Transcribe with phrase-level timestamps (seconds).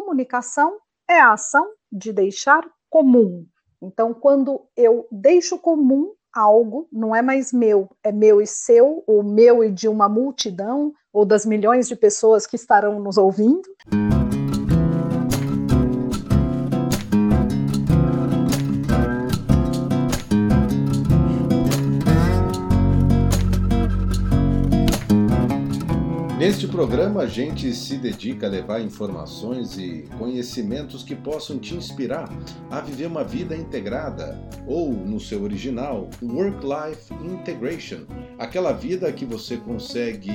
[0.00, 0.78] comunicação
[1.08, 3.44] é a ação de deixar comum.
[3.82, 9.22] Então, quando eu deixo comum algo, não é mais meu, é meu e seu, ou
[9.22, 13.68] meu e de uma multidão, ou das milhões de pessoas que estarão nos ouvindo.
[26.50, 32.28] Neste programa, a gente se dedica a levar informações e conhecimentos que possam te inspirar
[32.68, 34.36] a viver uma vida integrada,
[34.66, 38.00] ou, no seu original, Work-Life Integration.
[38.36, 40.32] Aquela vida que você consegue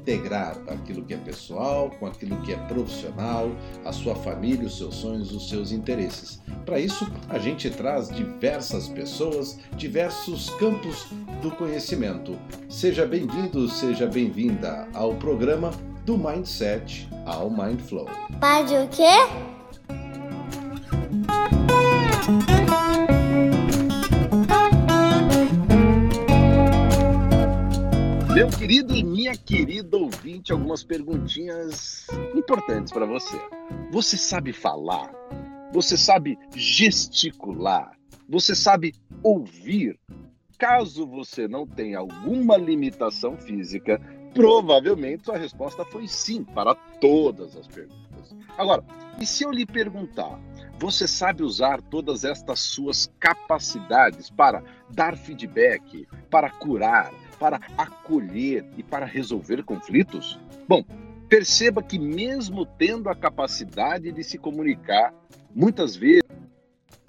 [0.00, 3.50] integrar aquilo que é pessoal com aquilo que é profissional,
[3.84, 6.40] a sua família, os seus sonhos, os seus interesses.
[6.64, 11.06] Para isso, a gente traz diversas pessoas, diversos campos
[11.42, 12.38] do conhecimento.
[12.68, 15.70] Seja bem-vindo, seja bem-vinda ao programa
[16.04, 18.08] do Mindset ao Mindflow.
[18.40, 19.50] Pode o quê?
[28.40, 33.38] Meu querido e minha querida ouvinte, algumas perguntinhas importantes para você.
[33.92, 35.12] Você sabe falar?
[35.74, 37.92] Você sabe gesticular?
[38.26, 40.00] Você sabe ouvir?
[40.58, 44.00] Caso você não tenha alguma limitação física,
[44.32, 48.34] provavelmente sua resposta foi sim para todas as perguntas.
[48.56, 48.82] Agora,
[49.20, 50.40] e se eu lhe perguntar,
[50.78, 58.82] você sabe usar todas estas suas capacidades para dar feedback, para curar, para acolher e
[58.82, 60.38] para resolver conflitos?
[60.68, 60.84] Bom,
[61.26, 65.14] perceba que, mesmo tendo a capacidade de se comunicar,
[65.52, 66.22] muitas vezes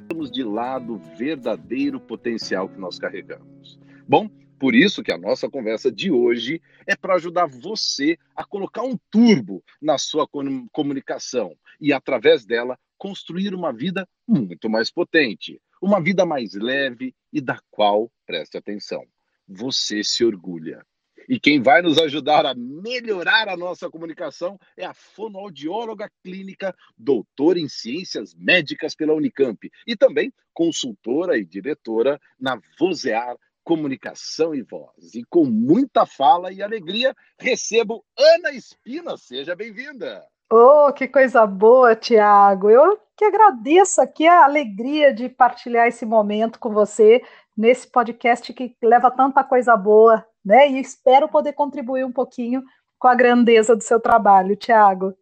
[0.08, 3.78] temos de lado o verdadeiro potencial que nós carregamos.
[4.08, 8.84] Bom, por isso que a nossa conversa de hoje é para ajudar você a colocar
[8.84, 10.26] um turbo na sua
[10.72, 17.42] comunicação e, através dela, construir uma vida muito mais potente, uma vida mais leve e
[17.42, 19.04] da qual, preste atenção,
[19.52, 20.86] você se orgulha.
[21.30, 27.60] E quem vai nos ajudar a melhorar a nossa comunicação é a fonoaudióloga clínica, doutora
[27.60, 35.14] em ciências médicas pela Unicamp e também consultora e diretora na Vozear Comunicação e Voz.
[35.14, 39.16] E com muita fala e alegria, recebo Ana Espina.
[39.18, 40.26] Seja bem-vinda.
[40.54, 42.70] Oh, que coisa boa, Tiago.
[42.70, 47.24] Eu que agradeço aqui a alegria de partilhar esse momento com você
[47.56, 50.70] nesse podcast que leva tanta coisa boa, né?
[50.70, 52.66] E espero poder contribuir um pouquinho
[53.00, 55.16] com a grandeza do seu trabalho, Tiago.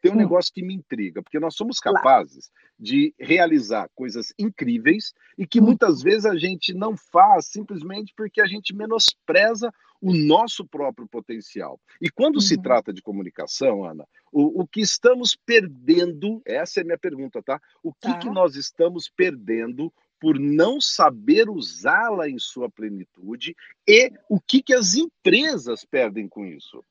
[0.00, 0.18] Tem um hum.
[0.18, 2.48] negócio que me intriga, porque nós somos capazes
[2.78, 5.64] de realizar coisas incríveis e que hum.
[5.64, 11.80] muitas vezes a gente não faz simplesmente porque a gente menospreza o nosso próprio potencial.
[12.00, 12.62] E quando se uhum.
[12.62, 17.60] trata de comunicação, Ana, o, o, que estamos perdendo, essa é a minha pergunta, tá?
[17.84, 18.18] O que, tá.
[18.18, 23.54] que nós estamos perdendo por não saber usá-la em sua plenitude
[23.86, 26.84] e o que, que as empresas perdem com isso?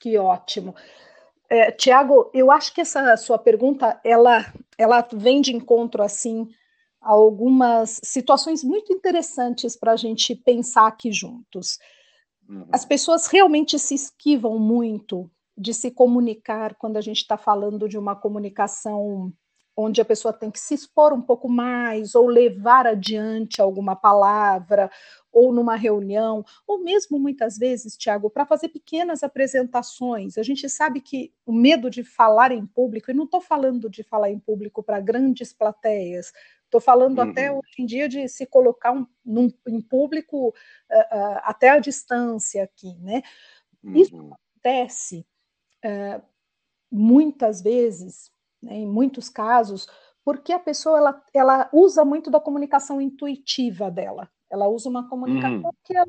[0.00, 0.74] Que ótimo.
[1.48, 6.48] É, Tiago, eu acho que essa sua pergunta ela, ela vem de encontro assim
[7.00, 11.78] a algumas situações muito interessantes para a gente pensar aqui juntos.
[12.48, 12.66] Uhum.
[12.72, 17.96] As pessoas realmente se esquivam muito de se comunicar quando a gente está falando de
[17.96, 19.32] uma comunicação
[19.76, 24.90] onde a pessoa tem que se expor um pouco mais, ou levar adiante alguma palavra,
[25.32, 30.38] ou numa reunião, ou mesmo muitas vezes, Tiago, para fazer pequenas apresentações.
[30.38, 34.04] A gente sabe que o medo de falar em público, e não estou falando de
[34.04, 36.32] falar em público para grandes plateias,
[36.74, 37.30] estou falando uhum.
[37.30, 41.78] até hoje em dia de se colocar um, num, em público uh, uh, até a
[41.78, 43.22] distância aqui, né?
[43.82, 43.96] Uhum.
[43.96, 45.26] Isso acontece
[45.84, 46.22] uh,
[46.90, 49.86] muitas vezes né, em muitos casos,
[50.24, 54.28] porque a pessoa ela, ela usa muito da comunicação intuitiva dela.
[54.50, 55.70] Ela usa uma comunicação uhum.
[55.84, 56.06] que, ela,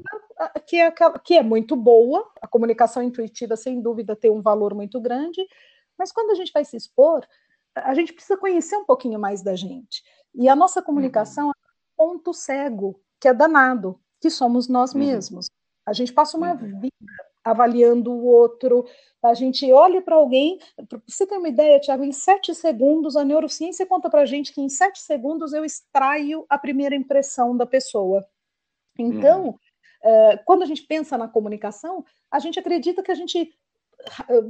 [0.65, 0.91] que, é,
[1.23, 5.45] que é muito boa, a comunicação intuitiva, sem dúvida, tem um valor muito grande,
[5.97, 7.25] mas quando a gente vai se expor,
[7.75, 10.03] a gente precisa conhecer um pouquinho mais da gente.
[10.33, 11.51] E a nossa comunicação uhum.
[11.51, 14.99] é um ponto cego, que é danado, que somos nós uhum.
[14.99, 15.49] mesmos.
[15.85, 16.79] A gente passa uma uhum.
[16.79, 16.95] vida
[17.43, 18.85] avaliando o outro.
[19.23, 23.23] A gente olha para alguém, para você ter uma ideia, Tiago, em sete segundos, a
[23.23, 27.65] neurociência conta para a gente que em sete segundos eu extraio a primeira impressão da
[27.65, 28.25] pessoa.
[28.97, 29.57] Então, uhum.
[30.03, 33.53] é, quando a gente pensa na comunicação, a gente acredita que a gente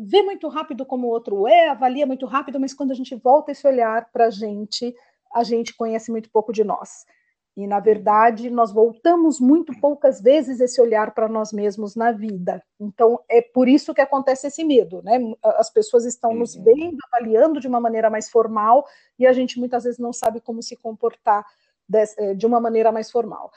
[0.06, 3.52] vê muito rápido como o outro é, avalia muito rápido, mas quando a gente volta
[3.52, 4.96] esse olhar para a gente,
[5.34, 7.06] a gente conhece muito pouco de nós.
[7.58, 12.62] E, na verdade, nós voltamos muito poucas vezes esse olhar para nós mesmos na vida.
[12.78, 15.18] Então, é por isso que acontece esse medo, né?
[15.42, 16.64] As pessoas estão nos uhum.
[16.66, 18.86] vendo, avaliando de uma maneira mais formal,
[19.18, 21.46] e a gente muitas vezes não sabe como se comportar
[22.18, 23.50] eh, de uma maneira mais formal.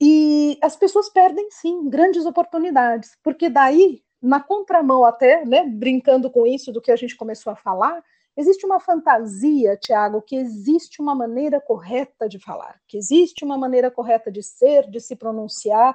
[0.00, 6.46] E as pessoas perdem, sim, grandes oportunidades, porque daí, na contramão até, né, brincando com
[6.46, 8.02] isso do que a gente começou a falar,
[8.34, 13.90] Existe uma fantasia, Tiago, que existe uma maneira correta de falar, que existe uma maneira
[13.90, 15.94] correta de ser, de se pronunciar,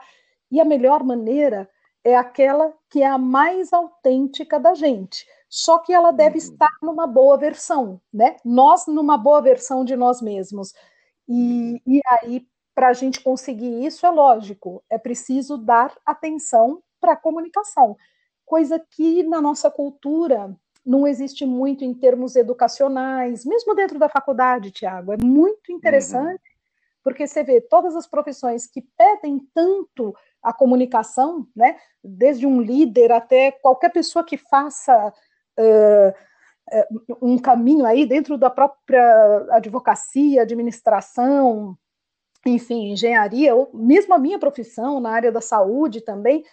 [0.51, 1.67] e a melhor maneira
[2.03, 5.25] é aquela que é a mais autêntica da gente.
[5.49, 6.43] Só que ela deve uhum.
[6.43, 8.35] estar numa boa versão, né?
[8.45, 10.73] Nós numa boa versão de nós mesmos.
[11.27, 17.13] E, e aí, para a gente conseguir isso, é lógico, é preciso dar atenção para
[17.13, 17.97] a comunicação,
[18.47, 20.55] coisa que na nossa cultura
[20.85, 25.11] não existe muito em termos educacionais, mesmo dentro da faculdade, Tiago.
[25.11, 27.01] É muito interessante, uhum.
[27.03, 31.77] porque você vê todas as profissões que pedem tanto a comunicação, né?
[32.01, 35.13] Desde um líder até qualquer pessoa que faça
[35.59, 36.13] uh,
[37.21, 41.77] um caminho aí dentro da própria advocacia, administração,
[42.45, 46.45] enfim, engenharia, ou mesmo a minha profissão na área da saúde também,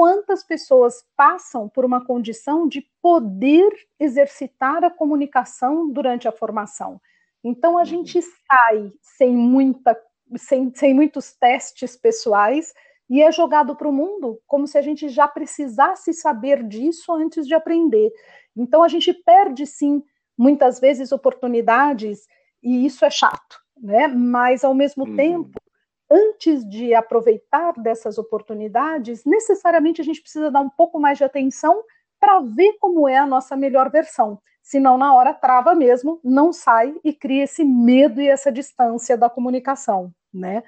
[0.00, 6.98] quantas pessoas passam por uma condição de poder exercitar a comunicação durante a formação.
[7.44, 8.24] Então a gente uhum.
[8.46, 9.94] sai sem muita
[10.38, 12.72] sem, sem muitos testes pessoais
[13.10, 17.46] e é jogado para o mundo como se a gente já precisasse saber disso antes
[17.46, 18.10] de aprender.
[18.56, 20.02] Então a gente perde sim
[20.34, 22.26] muitas vezes oportunidades
[22.62, 24.08] e isso é chato, né?
[24.08, 25.14] Mas ao mesmo uhum.
[25.14, 25.59] tempo
[26.10, 31.82] antes de aproveitar dessas oportunidades, necessariamente a gente precisa dar um pouco mais de atenção
[32.18, 34.40] para ver como é a nossa melhor versão.
[34.62, 39.30] Senão, na hora, trava mesmo, não sai e cria esse medo e essa distância da
[39.30, 40.62] comunicação, né?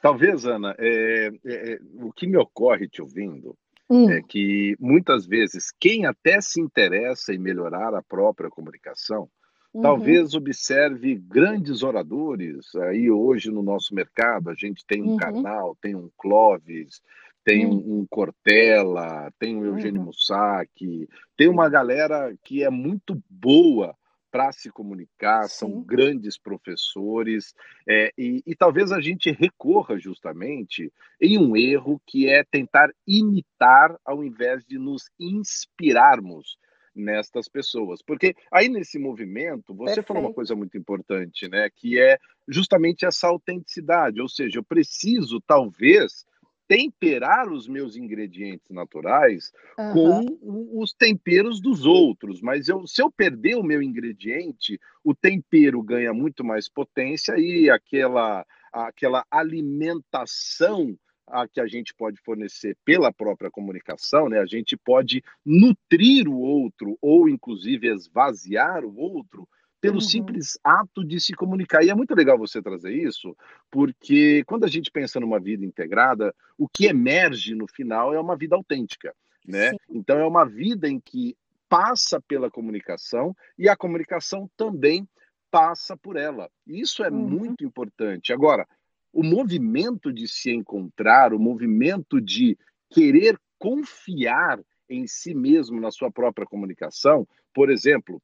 [0.00, 3.56] Talvez, Ana, é, é, é o que me ocorre te ouvindo
[3.92, 4.10] hum.
[4.10, 9.28] é que muitas vezes quem até se interessa em melhorar a própria comunicação
[9.72, 9.82] Uhum.
[9.82, 14.50] Talvez observe grandes oradores aí hoje no nosso mercado.
[14.50, 15.74] A gente tem um uhum.
[15.80, 17.00] Tem um Clóvis,
[17.44, 18.00] tem uhum.
[18.00, 20.06] um Cortella, tem um Eugênio uhum.
[20.06, 23.96] Mussac, tem uma galera que é muito boa
[24.30, 25.58] para se comunicar, Sim.
[25.58, 27.54] são grandes professores,
[27.86, 30.90] é, e, e, talvez a gente recorra justamente
[31.20, 36.56] em um erro que é tentar imitar ao invés de nos inspirarmos
[36.94, 38.02] nestas pessoas.
[38.02, 40.06] Porque aí nesse movimento, você Perfeito.
[40.06, 41.68] falou uma coisa muito importante, né?
[41.74, 42.18] Que é
[42.48, 44.20] justamente essa autenticidade.
[44.20, 46.24] Ou seja, eu preciso, talvez,
[46.68, 49.92] temperar os meus ingredientes naturais uhum.
[49.92, 52.40] com os temperos dos outros.
[52.40, 57.68] Mas eu, se eu perder o meu ingrediente, o tempero ganha muito mais potência e
[57.68, 60.96] aquela, aquela alimentação
[61.26, 64.38] a que a gente pode fornecer pela própria comunicação, né?
[64.40, 69.48] A gente pode nutrir o outro ou inclusive esvaziar o outro
[69.80, 70.00] pelo uhum.
[70.00, 71.82] simples ato de se comunicar.
[71.82, 73.36] E é muito legal você trazer isso,
[73.68, 78.36] porque quando a gente pensa numa vida integrada, o que emerge no final é uma
[78.36, 79.12] vida autêntica,
[79.44, 79.70] né?
[79.70, 79.76] Sim.
[79.90, 81.36] Então é uma vida em que
[81.68, 85.08] passa pela comunicação e a comunicação também
[85.50, 86.48] passa por ela.
[86.66, 87.28] Isso é uhum.
[87.28, 88.32] muito importante.
[88.32, 88.66] Agora,
[89.12, 92.56] o movimento de se encontrar, o movimento de
[92.90, 97.26] querer confiar em si mesmo na sua própria comunicação.
[97.54, 98.20] Por exemplo,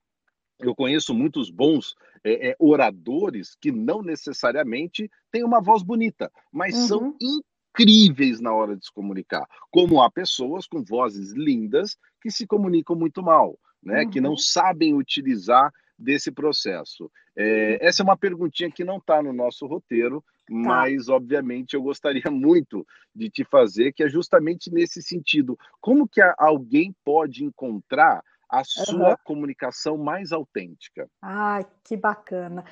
[0.61, 6.75] eu conheço muitos bons é, é, oradores que não necessariamente têm uma voz bonita, mas
[6.75, 6.87] uhum.
[6.87, 9.47] são incríveis na hora de se comunicar.
[9.71, 14.03] Como há pessoas com vozes lindas que se comunicam muito mal, né?
[14.03, 14.11] Uhum.
[14.11, 14.37] Que não uhum.
[14.37, 17.11] sabem utilizar desse processo.
[17.37, 17.89] É, uhum.
[17.89, 20.25] essa é uma perguntinha que não está no nosso roteiro.
[20.49, 25.59] Mas obviamente eu gostaria muito de te fazer, que é justamente nesse sentido.
[25.81, 29.17] Como que alguém pode encontrar a sua uhum.
[29.25, 31.09] comunicação mais autêntica?
[31.21, 32.65] Ai, que bacana.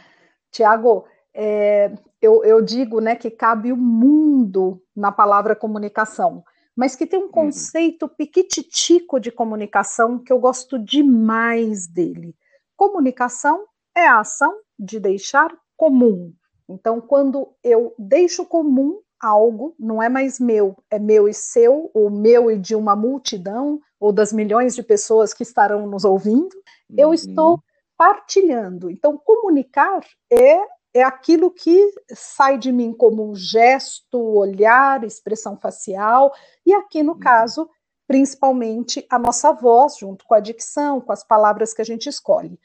[0.51, 6.43] Tiago, é, eu, eu, digo né, que cabe o mundo na palavra comunicação,
[6.75, 7.31] mas que tem um uhum.
[7.31, 12.35] conceito piquititico de comunicação que eu gosto demais dele.
[12.75, 16.33] Comunicação é a ação de deixar comum.
[16.69, 22.11] Então, quando eu deixo comum algo, não é mais meu, é meu e seu, ou
[22.11, 26.97] meu e de uma multidão, ou das milhões de pessoas que estarão nos ouvindo, uhum.
[26.97, 27.61] eu estou
[27.97, 28.91] partilhando.
[28.91, 30.59] Então, comunicar é,
[30.95, 36.33] é aquilo que sai de mim como um gesto, olhar, expressão facial,
[36.65, 37.21] e aqui no uhum.
[37.21, 37.71] caso,
[38.07, 42.59] principalmente a nossa voz, junto com a dicção, com as palavras que a gente escolhe.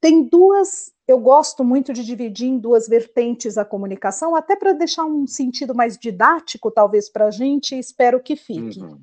[0.00, 5.04] Tem duas eu gosto muito de dividir em duas vertentes a comunicação, até para deixar
[5.04, 8.80] um sentido mais didático, talvez, para a gente, e espero que fique.
[8.80, 9.00] Uhum.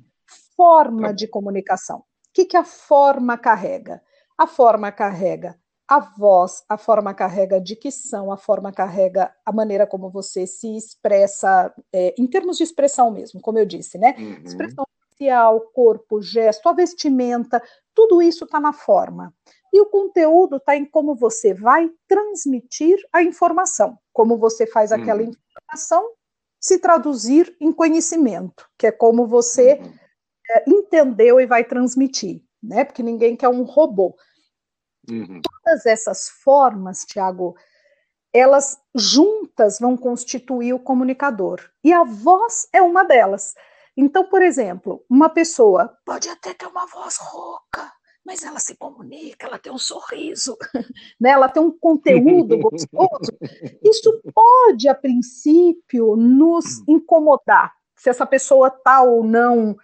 [0.56, 1.12] Forma tá.
[1.12, 1.98] de comunicação.
[1.98, 4.02] O que, que a forma carrega?
[4.36, 5.58] A forma carrega
[5.90, 10.76] a voz, a forma carrega a dicção, a forma carrega a maneira como você se
[10.76, 14.14] expressa, é, em termos de expressão mesmo, como eu disse, né?
[14.16, 14.42] Uhum.
[14.44, 17.60] Expressão facial, corpo, gesto, a vestimenta,
[17.92, 19.34] tudo isso está na forma.
[19.72, 25.22] E o conteúdo está em como você vai transmitir a informação, como você faz aquela
[25.22, 25.30] uhum.
[25.30, 26.10] informação
[26.60, 29.94] se traduzir em conhecimento, que é como você uhum.
[30.50, 32.84] é, entendeu e vai transmitir, né?
[32.84, 34.14] Porque ninguém quer um robô.
[35.08, 35.40] Uhum.
[35.40, 37.56] Todas essas formas, Tiago,
[38.32, 41.60] elas juntas vão constituir o comunicador.
[41.82, 43.54] E a voz é uma delas.
[43.96, 47.92] Então, por exemplo, uma pessoa pode até ter uma voz rouca,
[48.24, 50.56] mas ela se comunica, ela tem um sorriso,
[51.20, 51.30] né?
[51.30, 53.32] ela tem um conteúdo gostoso.
[53.82, 59.74] Isso pode, a princípio, nos incomodar, se essa pessoa está ou não uh,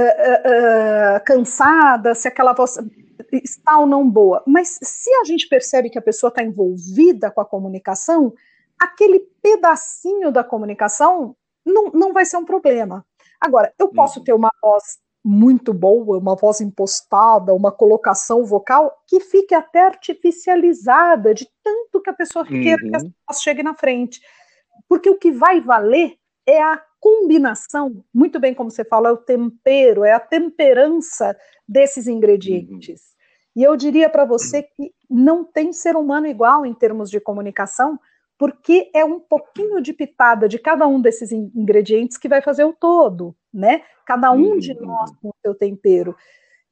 [0.00, 2.78] uh, uh, cansada, se aquela voz
[3.32, 4.42] está ou não boa.
[4.46, 8.32] Mas se a gente percebe que a pessoa está envolvida com a comunicação,
[8.78, 13.06] aquele pedacinho da comunicação não, não vai ser um problema.
[13.40, 14.24] Agora, eu posso uhum.
[14.24, 21.32] ter uma voz muito boa, uma voz impostada, uma colocação vocal que fique até artificializada
[21.32, 22.50] de tanto que a pessoa uhum.
[22.50, 23.34] queira que a voz uhum.
[23.40, 24.20] chegue na frente.
[24.88, 29.16] Porque o que vai valer é a combinação, muito bem como você fala, é o
[29.16, 31.36] tempero, é a temperança
[31.68, 33.00] desses ingredientes.
[33.00, 33.12] Uhum.
[33.56, 37.98] E eu diria para você que não tem ser humano igual em termos de comunicação,
[38.38, 42.72] porque é um pouquinho de pitada de cada um desses ingredientes que vai fazer o
[42.72, 43.82] todo, né?
[44.06, 44.86] Cada um de uhum.
[44.86, 46.16] nós com o seu tempero.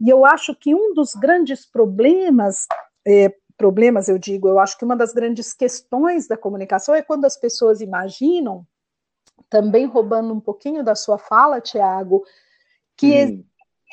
[0.00, 2.66] E eu acho que um dos grandes problemas,
[3.06, 7.26] é, problemas eu digo, eu acho que uma das grandes questões da comunicação é quando
[7.26, 8.66] as pessoas imaginam,
[9.48, 12.24] também roubando um pouquinho da sua fala, Tiago,
[12.96, 13.44] que hum.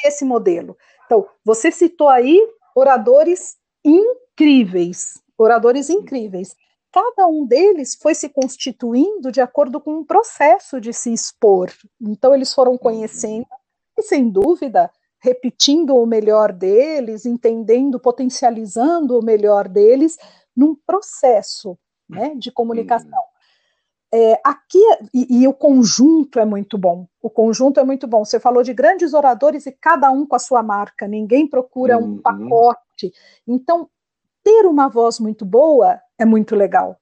[0.06, 0.78] esse modelo.
[1.06, 2.40] Então, você citou aí
[2.76, 6.56] oradores incríveis, oradores incríveis.
[6.92, 11.72] Cada um deles foi se constituindo de acordo com um processo de se expor.
[12.02, 12.78] Então, eles foram uhum.
[12.78, 13.48] conhecendo
[13.98, 14.90] e, sem dúvida,
[15.20, 20.18] repetindo o melhor deles, entendendo, potencializando o melhor deles
[20.56, 21.78] num processo
[22.10, 23.20] né, de comunicação.
[24.14, 24.80] É, aqui,
[25.14, 27.08] e, e, o conjunto é muito bom.
[27.22, 28.24] O conjunto é muito bom.
[28.24, 32.14] Você falou de grandes oradores e cada um com a sua marca, ninguém procura uhum.
[32.14, 33.12] um pacote.
[33.46, 33.90] Então,
[34.48, 36.98] ter uma voz muito boa é muito legal.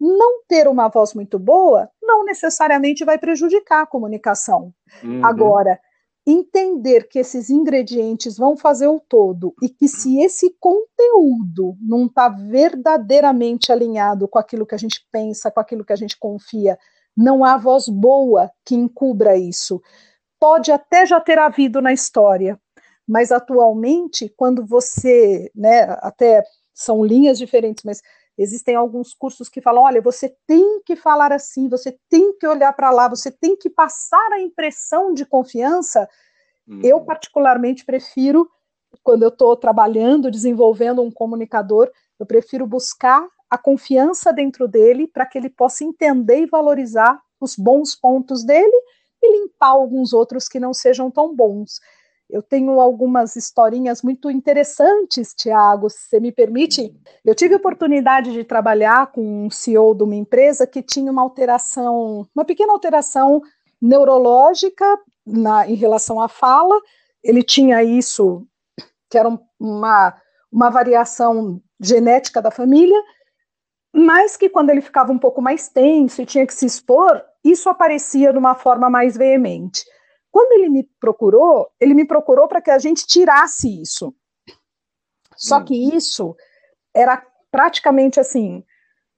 [0.00, 4.74] Não ter uma voz muito boa não necessariamente vai prejudicar a comunicação.
[5.04, 5.24] Uhum.
[5.24, 5.78] Agora,
[6.26, 12.28] entender que esses ingredientes vão fazer o todo e que se esse conteúdo não está
[12.28, 16.76] verdadeiramente alinhado com aquilo que a gente pensa, com aquilo que a gente confia,
[17.16, 19.80] não há voz boa que encubra isso.
[20.40, 22.60] Pode até já ter havido na história,
[23.06, 26.44] mas atualmente, quando você, né, até
[26.78, 28.00] são linhas diferentes, mas
[28.38, 32.72] existem alguns cursos que falam: olha, você tem que falar assim, você tem que olhar
[32.72, 36.08] para lá, você tem que passar a impressão de confiança.
[36.68, 36.80] Uhum.
[36.84, 38.48] Eu, particularmente, prefiro,
[39.02, 45.26] quando eu estou trabalhando, desenvolvendo um comunicador, eu prefiro buscar a confiança dentro dele para
[45.26, 48.84] que ele possa entender e valorizar os bons pontos dele
[49.20, 51.80] e limpar alguns outros que não sejam tão bons.
[52.30, 56.94] Eu tenho algumas historinhas muito interessantes, Tiago, se você me permite.
[57.24, 61.22] Eu tive a oportunidade de trabalhar com um CEO de uma empresa que tinha uma
[61.22, 63.40] alteração, uma pequena alteração
[63.80, 64.84] neurológica
[65.26, 66.78] na, em relação à fala.
[67.24, 68.46] Ele tinha isso,
[69.08, 70.14] que era uma,
[70.52, 73.00] uma variação genética da família,
[73.90, 77.70] mas que quando ele ficava um pouco mais tenso e tinha que se expor, isso
[77.70, 79.82] aparecia de uma forma mais veemente.
[80.38, 84.14] Quando ele me procurou, ele me procurou para que a gente tirasse isso.
[85.36, 85.64] Só hum.
[85.64, 86.36] que isso
[86.94, 88.62] era praticamente assim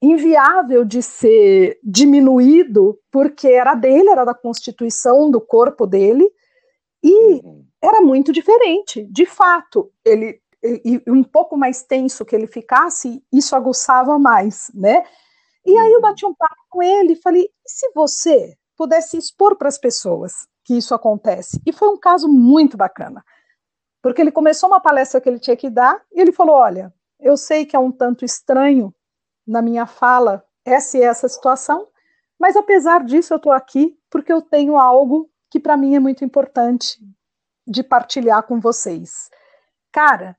[0.00, 6.26] inviável de ser diminuído, porque era dele, era da constituição do corpo dele,
[7.04, 7.66] e uhum.
[7.82, 9.06] era muito diferente.
[9.12, 15.04] De fato, ele e um pouco mais tenso que ele ficasse, isso aguçava mais, né?
[15.66, 16.00] E aí eu uhum.
[16.00, 20.48] bati um papo com ele e falei: e se você pudesse expor para as pessoas
[20.70, 21.60] que isso acontece.
[21.66, 23.24] E foi um caso muito bacana,
[24.00, 27.36] porque ele começou uma palestra que ele tinha que dar e ele falou: Olha, eu
[27.36, 28.94] sei que é um tanto estranho
[29.44, 31.88] na minha fala essa e essa situação,
[32.38, 36.24] mas apesar disso eu estou aqui porque eu tenho algo que para mim é muito
[36.24, 37.00] importante
[37.66, 39.28] de partilhar com vocês.
[39.90, 40.36] Cara,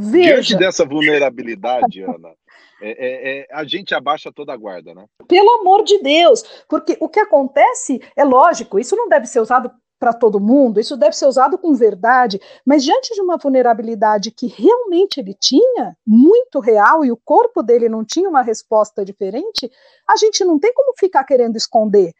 [0.00, 0.34] Veja.
[0.34, 2.32] Diante dessa vulnerabilidade, Ana,
[2.80, 5.04] é, é, é, a gente abaixa toda a guarda, né?
[5.26, 9.70] Pelo amor de Deus, porque o que acontece é lógico, isso não deve ser usado
[9.98, 14.46] para todo mundo, isso deve ser usado com verdade, mas diante de uma vulnerabilidade que
[14.46, 19.70] realmente ele tinha, muito real, e o corpo dele não tinha uma resposta diferente,
[20.08, 22.12] a gente não tem como ficar querendo esconder.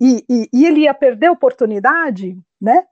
[0.00, 2.84] E, e, e ele ia perder a oportunidade, né?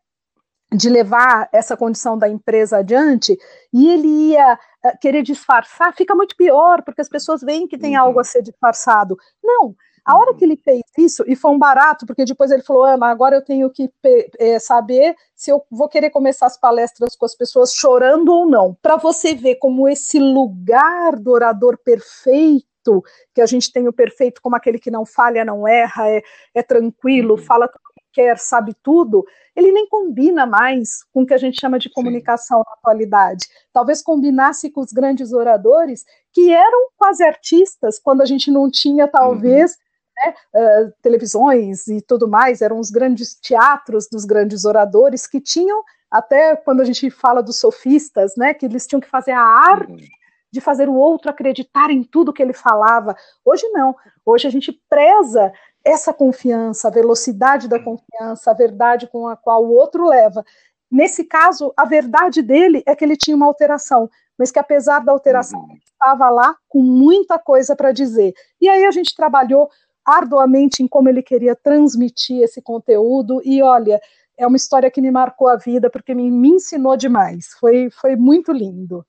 [0.75, 3.39] De levar essa condição da empresa adiante
[3.73, 7.97] e ele ia uh, querer disfarçar, fica muito pior, porque as pessoas veem que tem
[7.97, 8.03] uhum.
[8.03, 9.17] algo a ser disfarçado.
[9.43, 12.85] Não, a hora que ele fez isso, e foi um barato, porque depois ele falou,
[12.85, 13.91] Ana, agora eu tenho que
[14.39, 18.77] é, saber se eu vou querer começar as palestras com as pessoas chorando ou não,
[18.83, 23.03] para você ver como esse lugar do orador perfeito,
[23.35, 26.23] que a gente tem o perfeito como aquele que não falha, não erra, é,
[26.55, 27.43] é tranquilo, uhum.
[27.43, 31.79] fala tudo quer, sabe tudo, ele nem combina mais com o que a gente chama
[31.79, 32.65] de comunicação Sim.
[32.67, 33.47] na atualidade.
[33.73, 39.09] Talvez combinasse com os grandes oradores, que eram quase artistas, quando a gente não tinha,
[39.09, 39.85] talvez, uhum
[40.17, 45.83] né, uh, televisões e tudo mais, eram os grandes teatros dos grandes oradores que tinham,
[46.11, 49.91] até quando a gente fala dos sofistas, né, que eles tinham que fazer a arte
[49.91, 50.09] uhum.
[50.53, 53.17] de fazer o outro acreditar em tudo que ele falava.
[53.45, 53.95] Hoje não,
[54.25, 55.53] hoje a gente preza
[55.85, 60.45] essa confiança, a velocidade da confiança, a verdade com a qual o outro leva.
[60.91, 65.13] Nesse caso, a verdade dele é que ele tinha uma alteração, mas que apesar da
[65.13, 65.77] alteração, uhum.
[65.77, 68.33] estava lá com muita coisa para dizer.
[68.61, 69.69] E aí a gente trabalhou
[70.05, 74.01] arduamente em como ele queria transmitir esse conteúdo, e olha,
[74.37, 78.17] é uma história que me marcou a vida, porque me, me ensinou demais, foi, foi
[78.17, 79.05] muito lindo.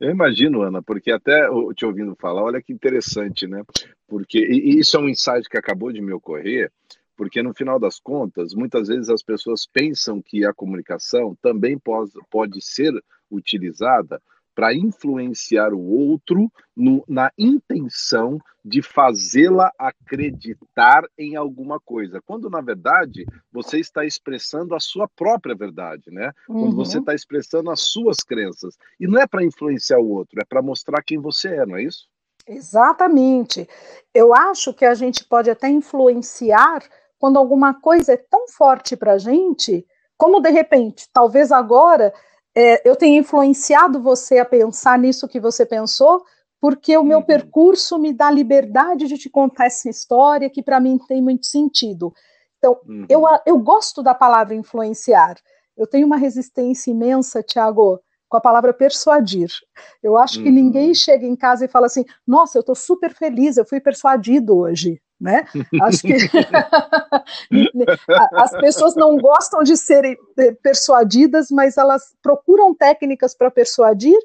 [0.00, 3.62] Eu imagino, Ana, porque até te ouvindo falar, olha que interessante, né?
[4.06, 6.70] Porque e isso é um insight que acabou de me ocorrer,
[7.16, 12.12] porque no final das contas, muitas vezes as pessoas pensam que a comunicação também pode,
[12.30, 12.92] pode ser
[13.30, 14.20] utilizada
[14.54, 22.60] para influenciar o outro no, na intenção de fazê-la acreditar em alguma coisa, quando na
[22.60, 26.32] verdade você está expressando a sua própria verdade, né?
[26.48, 26.60] Uhum.
[26.60, 28.76] Quando você está expressando as suas crenças.
[28.98, 31.82] E não é para influenciar o outro, é para mostrar quem você é, não é
[31.82, 32.08] isso?
[32.46, 33.68] Exatamente.
[34.14, 36.82] Eu acho que a gente pode até influenciar
[37.18, 42.12] quando alguma coisa é tão forte para a gente, como de repente, talvez agora
[42.54, 46.24] é, eu tenho influenciado você a pensar nisso que você pensou,
[46.60, 47.24] porque o meu uhum.
[47.24, 52.14] percurso me dá liberdade de te contar essa história que para mim tem muito sentido.
[52.58, 53.06] Então, uhum.
[53.08, 55.36] eu, eu gosto da palavra influenciar.
[55.76, 59.50] Eu tenho uma resistência imensa, Tiago, com a palavra persuadir.
[60.02, 60.94] Eu acho que ninguém uhum.
[60.94, 65.02] chega em casa e fala assim: nossa, eu estou super feliz, eu fui persuadido hoje
[65.24, 65.46] né?
[65.80, 66.12] Acho que
[68.34, 74.18] as pessoas não gostam de serem eh, persuadidas, mas elas procuram técnicas para persuadir,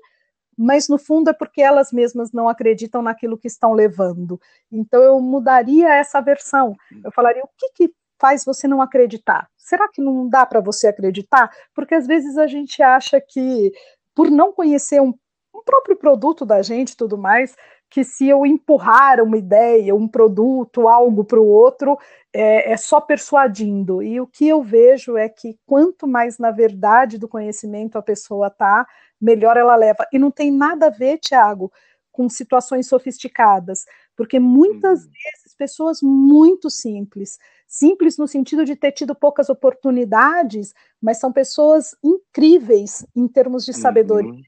[0.58, 4.38] mas no fundo é porque elas mesmas não acreditam naquilo que estão levando.
[4.70, 6.76] Então eu mudaria essa versão.
[7.02, 9.48] Eu falaria: o que, que faz você não acreditar?
[9.58, 11.50] Será que não dá para você acreditar?
[11.74, 13.72] Porque às vezes a gente acha que,
[14.14, 15.14] por não conhecer um,
[15.56, 17.56] um próprio produto da gente tudo mais,
[17.90, 21.98] que se eu empurrar uma ideia, um produto, algo para o outro,
[22.32, 24.04] é, é, só persuadindo.
[24.04, 28.48] E o que eu vejo é que quanto mais na verdade do conhecimento a pessoa
[28.48, 28.86] está,
[29.20, 30.06] melhor ela leva.
[30.14, 31.72] E não tem nada a ver, Tiago,
[32.12, 35.12] com situações sofisticadas, porque muitas uhum.
[35.12, 41.96] vezes pessoas muito simples, simples no sentido de ter tido poucas oportunidades, mas são pessoas
[42.04, 44.44] incríveis em termos de sabedoria, uhum.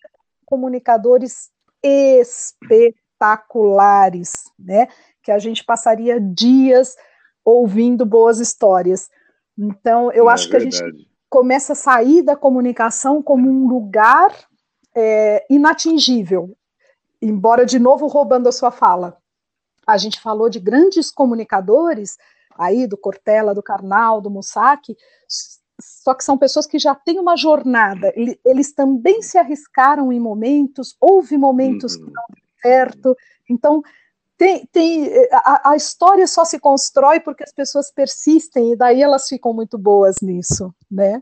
[0.46, 1.50] comunicadores
[1.82, 4.88] espetaculares espetaculares, né?
[5.22, 6.96] Que a gente passaria dias
[7.46, 9.10] ouvindo boas histórias.
[9.58, 10.78] Então, eu é acho verdade.
[10.78, 14.34] que a gente começa a sair da comunicação como um lugar
[14.96, 16.56] é, inatingível.
[17.22, 19.18] Embora, de novo, roubando a sua fala.
[19.86, 22.18] A gente falou de grandes comunicadores,
[22.58, 24.96] aí do Cortella, do Karnal, do Mussac,
[25.80, 28.14] só que são pessoas que já têm uma jornada.
[28.46, 32.06] Eles também se arriscaram em momentos, houve momentos uhum.
[32.06, 33.16] que não certo.
[33.50, 33.82] Então,
[34.38, 39.28] tem, tem a, a, história só se constrói porque as pessoas persistem e daí elas
[39.28, 41.22] ficam muito boas nisso, né?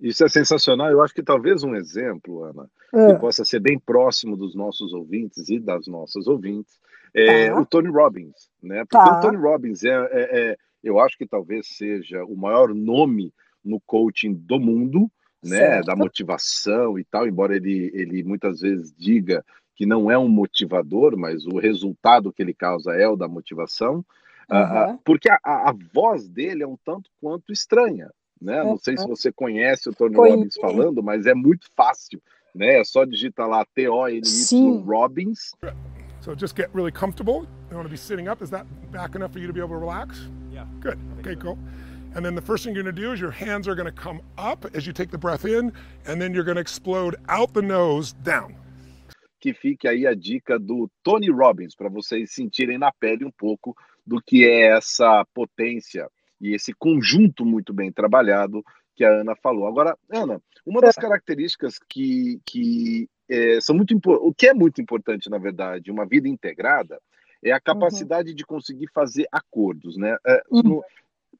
[0.00, 0.90] Isso é sensacional.
[0.90, 3.18] Eu acho que talvez um exemplo, Ana, que ah.
[3.18, 6.78] possa ser bem próximo dos nossos ouvintes e das nossas ouvintes,
[7.12, 7.60] é tá.
[7.60, 8.84] o Tony Robbins, né?
[8.84, 9.18] Porque tá.
[9.18, 13.32] o Tony Robbins é, é, é, eu acho que talvez seja o maior nome
[13.64, 15.10] no coaching do mundo,
[15.42, 15.58] né?
[15.58, 15.86] Certo.
[15.86, 21.16] Da motivação e tal, embora ele, ele muitas vezes diga que não é um motivador,
[21.16, 24.04] mas o resultado que ele causa é o da motivação,
[24.50, 24.94] uhum.
[24.94, 28.10] uh, porque a, a, voz dele é um tanto quanto estranha.
[28.40, 28.62] Né?
[28.62, 28.70] Uhum.
[28.70, 32.20] Não sei se você conhece o Tony Robbins falando, mas é muito fácil
[32.54, 32.78] né?
[32.78, 35.52] É só digitar lá T-O-N-Y Robbins.
[36.20, 37.46] So just get really comfortable.
[37.70, 38.42] You want to be sitting up.
[38.42, 40.28] Is that back enough for you to be able to relax?
[40.52, 40.66] Yeah.
[40.80, 40.98] Good.
[41.18, 41.58] Okay, cool.
[42.14, 43.92] And then the first thing you're going to do is your hands are going to
[43.92, 45.72] come up as you take the breath in,
[46.06, 48.54] and then you're going to explode out the nose down.
[49.44, 53.76] Que fique aí a dica do Tony Robbins para vocês sentirem na pele um pouco
[54.06, 56.08] do que é essa potência
[56.40, 58.64] e esse conjunto muito bem trabalhado
[58.96, 59.66] que a Ana falou.
[59.66, 65.28] Agora, Ana, uma das características que, que é, são muito o que é muito importante,
[65.28, 66.98] na verdade, uma vida integrada
[67.42, 68.36] é a capacidade uhum.
[68.36, 70.16] de conseguir fazer acordos, né?
[70.26, 70.80] É, uhum.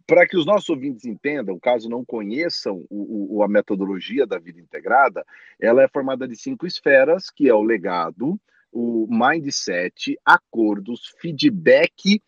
[0.07, 4.61] Para que os nossos ouvintes entendam, caso não conheçam o, o, a metodologia da vida
[4.61, 5.25] integrada,
[5.59, 8.39] ela é formada de cinco esferas, que é o legado,
[8.71, 12.23] o mindset, acordos, feedback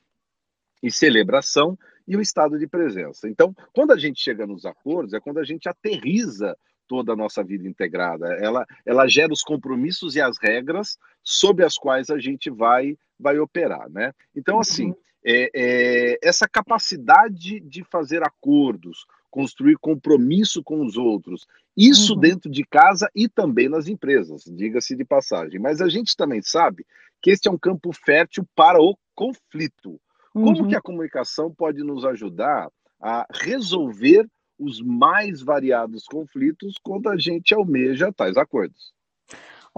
[0.82, 3.28] e celebração, e o estado de presença.
[3.28, 7.42] Então, quando a gente chega nos acordos, é quando a gente aterriza toda a nossa
[7.42, 8.26] vida integrada.
[8.34, 13.38] Ela, ela gera os compromissos e as regras sob as quais a gente vai, vai
[13.38, 14.12] operar, né?
[14.34, 14.96] Então, assim, uhum.
[15.26, 22.20] É, é, essa capacidade de fazer acordos, construir compromisso com os outros, isso uhum.
[22.20, 25.58] dentro de casa e também nas empresas, diga-se de passagem.
[25.58, 26.86] Mas a gente também sabe
[27.20, 30.00] que este é um campo fértil para o conflito.
[30.32, 30.68] Como uhum.
[30.68, 37.52] que a comunicação pode nos ajudar a resolver os mais variados conflitos quando a gente
[37.52, 38.94] almeja tais acordos?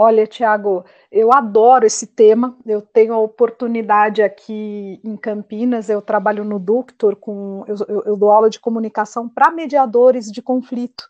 [0.01, 2.57] Olha, Tiago, eu adoro esse tema.
[2.65, 8.17] Eu tenho a oportunidade aqui em Campinas, eu trabalho no Ductor, com, eu, eu, eu
[8.17, 11.03] dou aula de comunicação para mediadores de conflito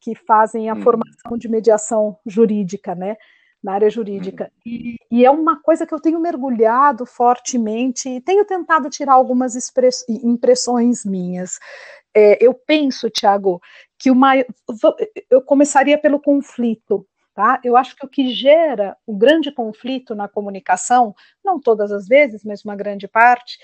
[0.00, 0.80] que fazem a hum.
[0.80, 3.16] formação de mediação jurídica, né?
[3.60, 4.44] na área jurídica.
[4.44, 4.50] Uhum.
[4.64, 9.56] E, e, é uma coisa que eu tenho mergulhado fortemente e tenho tentado tirar algumas
[10.08, 11.58] impressões minhas.
[12.14, 13.60] É, eu penso, Tiago,
[13.98, 14.34] que uma,
[15.28, 17.04] eu começaria pelo conflito.
[17.36, 17.60] Tá?
[17.62, 22.42] Eu acho que o que gera o grande conflito na comunicação, não todas as vezes,
[22.42, 23.58] mas uma grande parte,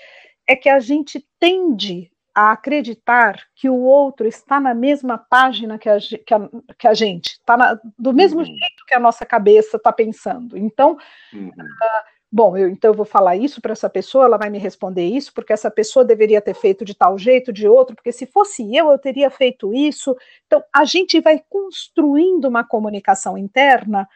[0.47, 5.89] é que a gente tende a acreditar que o outro está na mesma página que
[5.89, 8.45] a, que a, que a gente, está do mesmo uhum.
[8.45, 10.55] jeito que a nossa cabeça está pensando.
[10.55, 10.95] Então,
[11.33, 11.47] uhum.
[11.47, 15.05] uh, bom, eu, então eu vou falar isso para essa pessoa, ela vai me responder
[15.05, 18.75] isso, porque essa pessoa deveria ter feito de tal jeito, de outro, porque se fosse
[18.75, 20.17] eu, eu teria feito isso.
[20.47, 24.09] Então, a gente vai construindo uma comunicação interna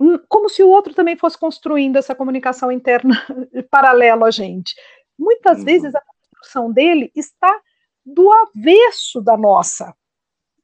[0.00, 3.14] hum, como se o outro também fosse construindo essa comunicação interna
[3.70, 4.74] paralelo a gente.
[5.16, 5.64] Muitas uhum.
[5.64, 7.60] vezes a construção dele está
[8.04, 9.94] do avesso da nossa.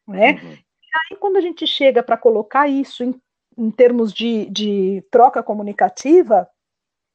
[0.04, 0.32] Né?
[0.32, 0.50] Uhum.
[0.50, 3.14] E aí, quando a gente chega para colocar isso em,
[3.56, 6.48] em termos de, de troca comunicativa,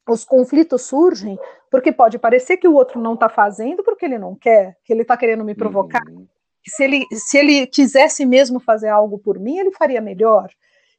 [0.08, 1.38] os conflitos surgem
[1.70, 5.02] porque pode parecer que o outro não está fazendo porque ele não quer, que ele
[5.02, 6.06] está querendo me provocar.
[6.08, 6.26] Uhum.
[6.66, 10.50] Se ele, se ele quisesse mesmo fazer algo por mim, ele faria melhor.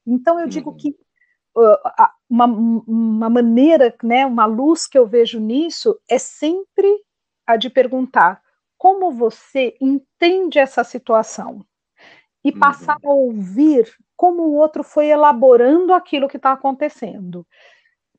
[0.05, 0.49] Então, eu uhum.
[0.49, 0.95] digo que
[1.55, 7.01] uh, uma, uma maneira, né, uma luz que eu vejo nisso é sempre
[7.47, 8.41] a de perguntar
[8.77, 11.65] como você entende essa situação
[12.43, 13.11] e passar uhum.
[13.11, 17.45] a ouvir como o outro foi elaborando aquilo que está acontecendo.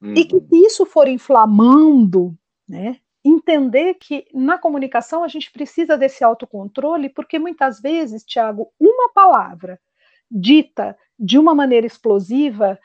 [0.00, 0.14] Uhum.
[0.14, 2.36] E que se isso for inflamando,
[2.68, 9.10] né, entender que na comunicação a gente precisa desse autocontrole, porque muitas vezes, Tiago, uma
[9.12, 9.80] palavra
[10.30, 12.78] dita de uma maneira explosiva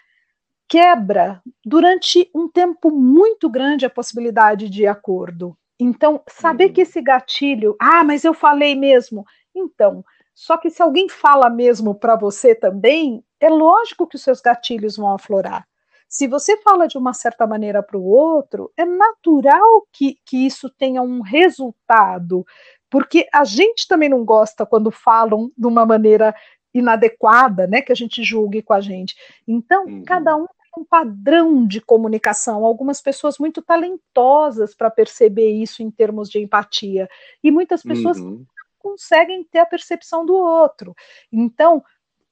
[0.67, 5.57] quebra durante um tempo muito grande a possibilidade de acordo.
[5.77, 6.73] Então, saber uhum.
[6.73, 9.25] que esse gatilho, ah, mas eu falei mesmo.
[9.53, 14.39] Então, só que se alguém fala mesmo para você também, é lógico que os seus
[14.39, 15.67] gatilhos vão aflorar.
[16.11, 20.69] Se você fala de uma certa maneira para o outro, é natural que, que isso
[20.69, 22.45] tenha um resultado,
[22.89, 26.35] porque a gente também não gosta quando falam de uma maneira
[26.73, 29.15] inadequada, né, que a gente julgue com a gente.
[29.47, 30.03] Então, uhum.
[30.03, 30.45] cada um
[30.77, 37.09] um padrão de comunicação, algumas pessoas muito talentosas para perceber isso em termos de empatia,
[37.43, 38.45] e muitas pessoas uhum.
[38.79, 40.95] conseguem ter a percepção do outro.
[41.29, 41.83] Então,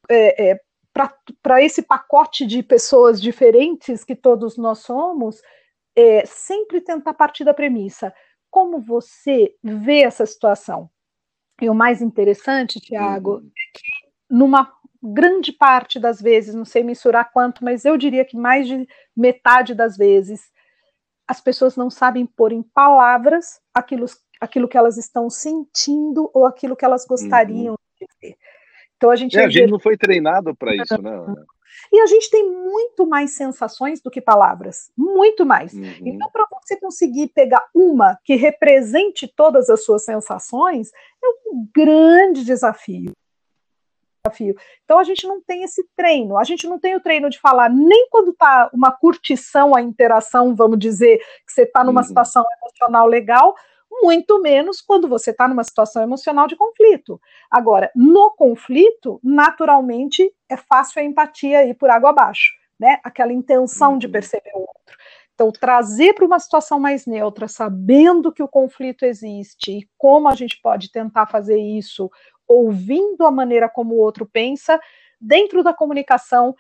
[0.10, 0.62] é, é,
[1.42, 5.42] para esse pacote de pessoas diferentes que todos nós somos,
[5.96, 8.14] é, sempre tentar partir da premissa:
[8.50, 10.90] como você vê essa situação?
[11.62, 13.48] E o mais interessante, Tiago, uhum.
[13.48, 18.38] é que numa grande parte das vezes, não sei mensurar quanto, mas eu diria que
[18.38, 20.42] mais de metade das vezes,
[21.28, 24.06] as pessoas não sabem pôr em palavras aquilo,
[24.42, 27.78] aquilo que elas estão sentindo ou aquilo que elas gostariam uhum.
[28.00, 28.38] de dizer.
[29.00, 31.12] Então a gente, é, a gente não foi treinado para isso, né?
[31.90, 35.74] E a gente tem muito mais sensações do que palavras, muito mais.
[35.74, 35.94] Uhum.
[36.06, 40.92] Então, para você conseguir pegar uma que represente todas as suas sensações,
[41.24, 43.14] é um grande desafio.
[44.28, 44.56] desafio.
[44.84, 47.70] Então a gente não tem esse treino, a gente não tem o treino de falar
[47.70, 52.08] nem quando está uma curtição, a interação, vamos dizer, que você está numa uhum.
[52.08, 53.56] situação emocional legal,
[54.02, 57.20] muito menos quando você está numa situação emocional de conflito.
[57.50, 63.00] Agora, no conflito, naturalmente, é fácil a empatia ir por água abaixo, né?
[63.04, 64.12] Aquela intenção de uhum.
[64.12, 64.98] perceber o outro.
[65.34, 70.36] Então, trazer para uma situação mais neutra, sabendo que o conflito existe e como a
[70.36, 72.10] gente pode tentar fazer isso,
[72.48, 74.80] ouvindo a maneira como o outro pensa,
[75.20, 76.56] dentro da comunicação,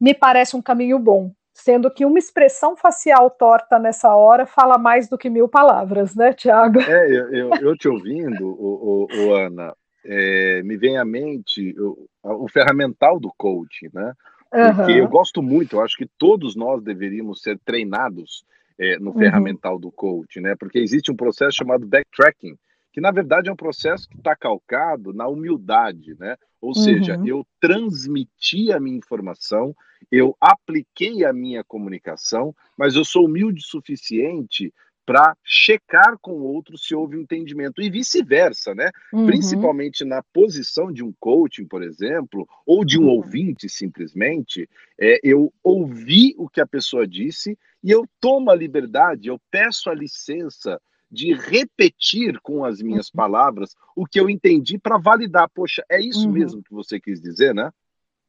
[0.00, 5.08] me parece um caminho bom sendo que uma expressão facial torta nessa hora fala mais
[5.08, 6.78] do que mil palavras, né, Tiago?
[6.80, 11.74] É, eu, eu, eu, te ouvindo, o, o, o Ana, é, me vem à mente
[11.80, 14.12] o, o ferramental do coaching, né?
[14.50, 14.98] Porque uhum.
[14.98, 18.44] eu gosto muito, eu acho que todos nós deveríamos ser treinados
[18.78, 19.18] é, no uhum.
[19.18, 20.54] ferramental do coaching, né?
[20.58, 22.56] Porque existe um processo chamado backtracking,
[22.96, 26.34] que na verdade é um processo que está calcado na humildade, né?
[26.58, 27.26] Ou seja, uhum.
[27.26, 29.76] eu transmiti a minha informação,
[30.10, 34.72] eu apliquei a minha comunicação, mas eu sou humilde o suficiente
[35.04, 38.88] para checar com o outro se houve entendimento e vice-versa, né?
[39.12, 39.26] Uhum.
[39.26, 43.16] Principalmente na posição de um coaching, por exemplo, ou de um uhum.
[43.16, 44.66] ouvinte simplesmente,
[44.98, 49.90] é, eu ouvi o que a pessoa disse e eu tomo a liberdade, eu peço
[49.90, 53.16] a licença de repetir com as minhas uhum.
[53.16, 55.48] palavras o que eu entendi para validar.
[55.54, 56.32] Poxa, é isso uhum.
[56.32, 57.70] mesmo que você quis dizer, né?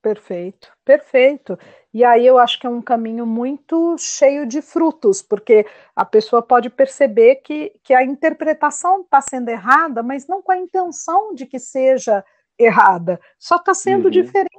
[0.02, 1.60] Perfeito, perfeito.
[1.94, 6.42] E aí eu acho que é um caminho muito cheio de frutos, porque a pessoa
[6.42, 11.46] pode perceber que, que a interpretação está sendo errada, mas não com a intenção de
[11.46, 12.24] que seja
[12.58, 14.12] errada, só está sendo uhum.
[14.12, 14.58] diferente.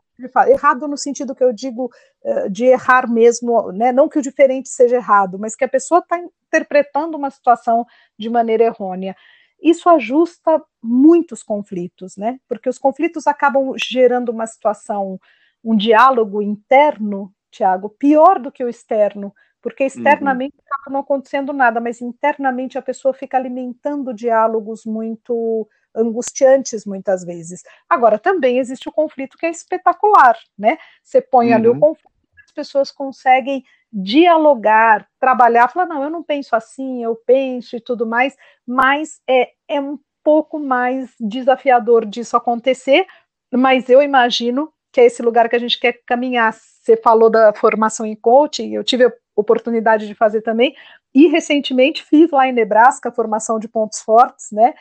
[0.49, 1.91] Errado no sentido que eu digo
[2.25, 3.93] uh, de errar mesmo, né?
[3.93, 7.87] não que o diferente seja errado, mas que a pessoa está interpretando uma situação
[8.19, 9.15] de maneira errônea
[9.61, 12.39] isso ajusta muitos conflitos, né?
[12.49, 15.21] Porque os conflitos acabam gerando uma situação,
[15.63, 20.63] um diálogo interno, Tiago, pior do que o externo, porque externamente uhum.
[20.65, 27.63] acaba não acontecendo nada, mas internamente a pessoa fica alimentando diálogos muito angustiantes muitas vezes.
[27.89, 30.79] Agora, também existe o conflito que é espetacular, né?
[31.03, 31.55] Você põe uhum.
[31.55, 31.81] ali o uhum.
[31.81, 32.13] conflito,
[32.45, 38.07] as pessoas conseguem dialogar, trabalhar, falar, não, eu não penso assim, eu penso e tudo
[38.07, 43.07] mais, mas é, é um pouco mais desafiador disso acontecer,
[43.53, 46.53] mas eu imagino que é esse lugar que a gente quer caminhar.
[46.53, 50.75] Você falou da formação em coaching, eu tive a oportunidade de fazer também,
[51.15, 54.75] e recentemente fiz lá em Nebraska a formação de pontos fortes, né,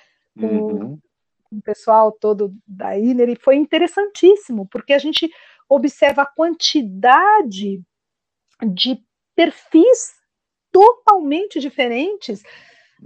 [0.46, 1.00] uhum.
[1.44, 5.30] com o pessoal todo da INER, e foi interessantíssimo, porque a gente
[5.70, 7.82] observa a quantidade
[8.74, 9.00] de
[9.36, 10.14] perfis
[10.72, 12.42] totalmente diferentes.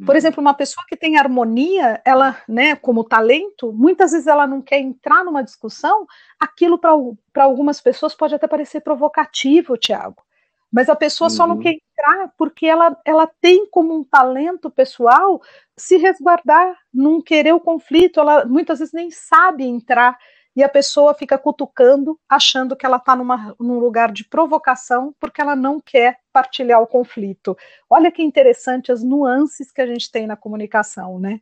[0.06, 0.16] Por uhum.
[0.16, 4.80] exemplo, uma pessoa que tem harmonia, ela, né, como talento, muitas vezes ela não quer
[4.80, 6.08] entrar numa discussão,
[6.40, 10.24] aquilo para algumas pessoas pode até parecer provocativo, Tiago.
[10.72, 11.36] Mas a pessoa uhum.
[11.36, 11.62] só não uhum.
[11.62, 15.42] quer entrar porque ela, ela tem como um talento pessoal
[15.78, 20.18] se resguardar, não querer o conflito, ela muitas vezes nem sabe entrar
[20.56, 25.56] e a pessoa fica cutucando, achando que ela está num lugar de provocação, porque ela
[25.56, 27.58] não quer partilhar o conflito.
[27.90, 31.40] Olha que interessante as nuances que a gente tem na comunicação, né?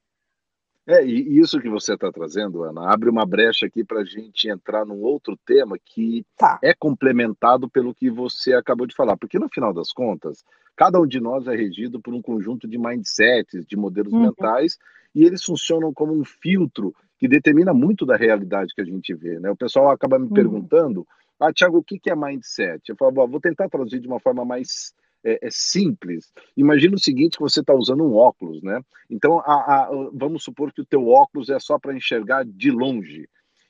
[0.90, 4.50] É, e isso que você está trazendo, Ana, abre uma brecha aqui para a gente
[4.50, 6.58] entrar num outro tema que tá.
[6.64, 10.44] é complementado pelo que você acabou de falar, porque no final das contas,
[10.76, 14.22] cada um de nós é regido por um conjunto de mindsets, de modelos uhum.
[14.22, 14.80] mentais,
[15.14, 19.40] e eles funcionam como um filtro que determina muito da realidade que a gente vê.
[19.40, 19.52] Né?
[19.52, 20.34] O pessoal acaba me uhum.
[20.34, 21.06] perguntando,
[21.40, 22.90] ah, Tiago, o que é mindset?
[22.90, 24.92] Eu falo, vou tentar traduzir de uma forma mais
[25.24, 26.32] é, é simples.
[26.56, 28.82] Imagina o seguinte, que você está usando um óculos, né?
[29.10, 33.28] Então, a, a, vamos supor que o teu óculos é só para enxergar de longe.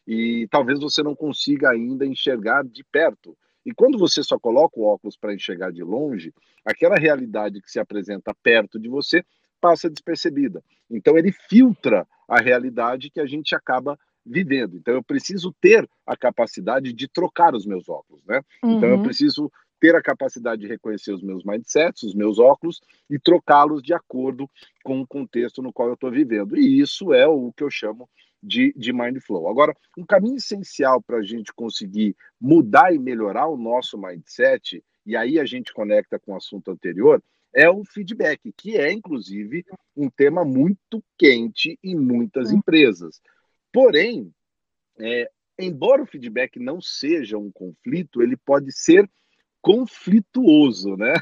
[0.07, 3.37] E talvez você não consiga ainda enxergar de perto.
[3.65, 6.33] E quando você só coloca o óculos para enxergar de longe,
[6.65, 9.23] aquela realidade que se apresenta perto de você
[9.61, 10.63] passa despercebida.
[10.89, 14.77] Então ele filtra a realidade que a gente acaba vivendo.
[14.77, 18.41] Então eu preciso ter a capacidade de trocar os meus óculos, né?
[18.63, 18.77] Uhum.
[18.77, 19.03] Então eu uhum.
[19.03, 23.93] preciso ter a capacidade de reconhecer os meus mindsets, os meus óculos e trocá-los de
[23.93, 24.49] acordo
[24.83, 26.57] com o contexto no qual eu estou vivendo.
[26.57, 28.09] E isso é o que eu chamo
[28.41, 29.47] de, de mind flow.
[29.49, 35.15] Agora, um caminho essencial para a gente conseguir mudar e melhorar o nosso mindset, e
[35.15, 37.21] aí a gente conecta com o assunto anterior,
[37.53, 39.65] é o feedback, que é, inclusive,
[39.95, 42.57] um tema muito quente em muitas hum.
[42.57, 43.19] empresas.
[43.73, 44.31] Porém,
[44.99, 49.09] é, embora o feedback não seja um conflito, ele pode ser
[49.61, 51.13] conflituoso, né?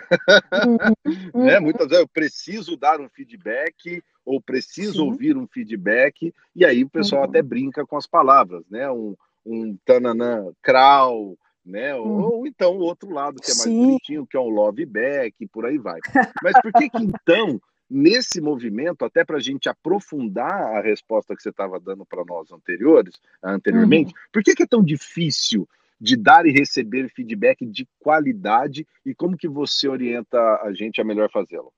[1.34, 1.46] Uhum.
[1.46, 1.60] né?
[1.60, 5.02] Muitas vezes eu preciso dar um feedback ou preciso Sim.
[5.02, 7.30] ouvir um feedback, e aí o pessoal uhum.
[7.30, 8.90] até brinca com as palavras, né?
[8.92, 11.96] Um, um tananã crawl, né?
[11.96, 12.22] Hum.
[12.22, 13.86] Ou, então o outro lado que é mais Sim.
[13.86, 16.00] bonitinho, que é um love back, e por aí vai.
[16.44, 21.42] Mas por que que então nesse movimento, até para a gente aprofundar a resposta que
[21.42, 24.20] você estava dando para nós anteriores, anteriormente, uhum.
[24.32, 25.68] por que, que, é tão difícil
[26.00, 31.04] de dar e receber feedback de qualidade e como que você orienta a gente a
[31.04, 31.74] melhor fazê-lo?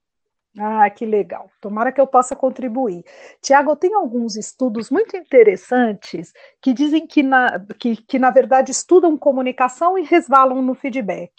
[0.58, 1.50] Ah, que legal.
[1.62, 3.04] Tomara que eu possa contribuir.
[3.42, 9.18] Tiago, tem alguns estudos muito interessantes que dizem que na, que, que, na verdade, estudam
[9.18, 11.32] comunicação e resvalam no feedback.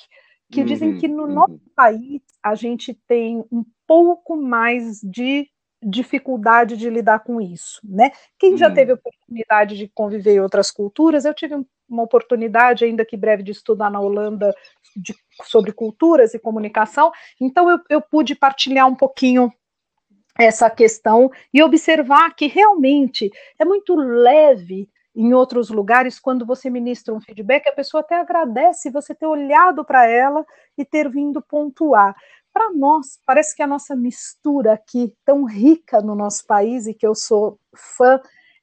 [0.50, 1.34] Que uhum, dizem que no uhum.
[1.34, 5.48] nosso país a gente tem um pouco mais de
[5.82, 8.10] dificuldade de lidar com isso, né?
[8.38, 8.74] Quem já uhum.
[8.74, 11.54] teve oportunidade de conviver em outras culturas, eu tive
[11.90, 14.54] uma oportunidade, ainda que breve, de estudar na Holanda
[14.96, 19.52] de, sobre culturas e comunicação, então eu, eu pude partilhar um pouquinho
[20.38, 27.12] essa questão e observar que realmente é muito leve em outros lugares, quando você ministra
[27.12, 30.46] um feedback, a pessoa até agradece você ter olhado para ela
[30.78, 32.14] e ter vindo pontuar.
[32.52, 37.06] Para nós, parece que a nossa mistura aqui, tão rica no nosso país e que
[37.06, 38.20] eu sou fã,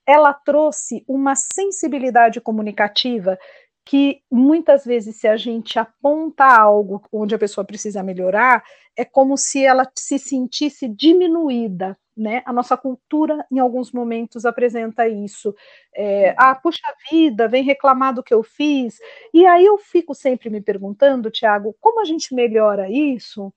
[0.08, 3.38] ela trouxe uma sensibilidade comunicativa
[3.86, 8.63] que muitas vezes, se a gente aponta algo onde a pessoa precisa melhorar,
[8.98, 11.98] é como se ela se sentisse diminuída.
[12.15, 12.41] Né?
[12.46, 15.56] A nossa cultura, em alguns momentos, apresenta isso.
[15.96, 18.98] É, ah, puxa vida, vem reclamar do que eu fiz.
[19.34, 23.54] E aí eu fico sempre me perguntando, Tiago, como a gente melhora isso?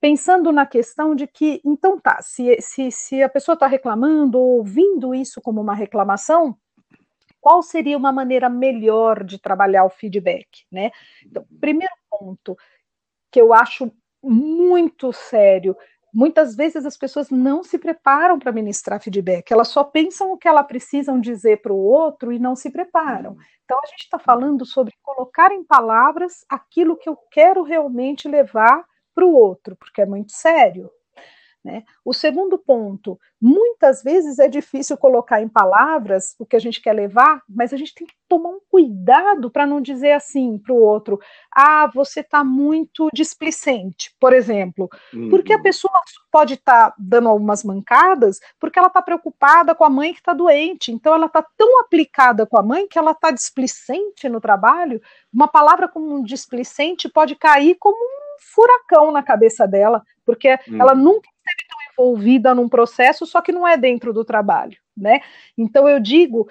[0.00, 4.58] Pensando na questão de que, então tá, se, se, se a pessoa está reclamando ou
[4.58, 6.56] ouvindo isso como uma reclamação,
[7.40, 10.90] qual seria uma maneira melhor de trabalhar o feedback, né?
[11.24, 12.56] Então, primeiro ponto
[13.30, 15.76] que eu acho muito sério,
[16.12, 20.48] muitas vezes as pessoas não se preparam para ministrar feedback, elas só pensam o que
[20.48, 23.36] elas precisam dizer para o outro e não se preparam.
[23.64, 28.84] Então, a gente está falando sobre colocar em palavras aquilo que eu quero realmente levar
[29.16, 30.90] para o outro, porque é muito sério.
[31.66, 31.82] Né?
[32.04, 36.92] O segundo ponto, muitas vezes é difícil colocar em palavras o que a gente quer
[36.92, 40.80] levar, mas a gente tem que tomar um cuidado para não dizer assim para o
[40.80, 41.18] outro:
[41.52, 45.28] ah, você está muito displicente, por exemplo, uhum.
[45.28, 45.92] porque a pessoa
[46.30, 50.32] pode estar tá dando algumas mancadas porque ela está preocupada com a mãe que está
[50.32, 55.00] doente, então ela está tão aplicada com a mãe que ela está displicente no trabalho.
[55.34, 60.80] Uma palavra como um displicente pode cair como um furacão na cabeça dela, porque hum.
[60.80, 65.20] ela nunca esteve tão envolvida num processo, só que não é dentro do trabalho, né?
[65.56, 66.48] Então eu digo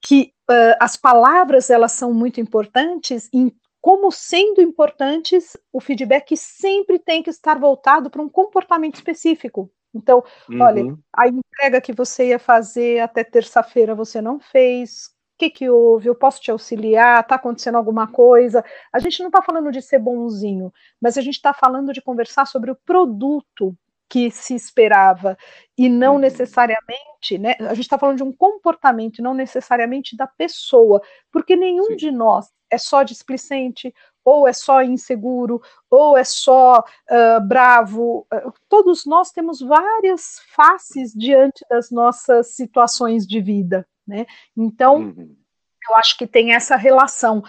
[0.00, 7.00] que uh, as palavras elas são muito importantes em como sendo importantes, o feedback sempre
[7.00, 9.68] tem que estar voltado para um comportamento específico.
[9.92, 10.62] Então, uhum.
[10.62, 16.08] olha, a entrega que você ia fazer até terça-feira você não fez, que, que houve?
[16.08, 17.20] Eu posso te auxiliar?
[17.20, 18.64] Está acontecendo alguma coisa?
[18.92, 22.46] A gente não está falando de ser bonzinho, mas a gente está falando de conversar
[22.46, 23.76] sobre o produto
[24.08, 25.38] que se esperava
[25.76, 26.18] e não uhum.
[26.18, 27.54] necessariamente, né?
[27.60, 31.00] A gente está falando de um comportamento, não necessariamente da pessoa,
[31.32, 31.96] porque nenhum Sim.
[31.96, 38.26] de nós é só displicente, ou é só inseguro, ou é só uh, bravo.
[38.68, 43.86] Todos nós temos várias faces diante das nossas situações de vida.
[44.12, 44.26] Né?
[44.54, 45.34] Então, uhum.
[45.88, 47.42] eu acho que tem essa relação,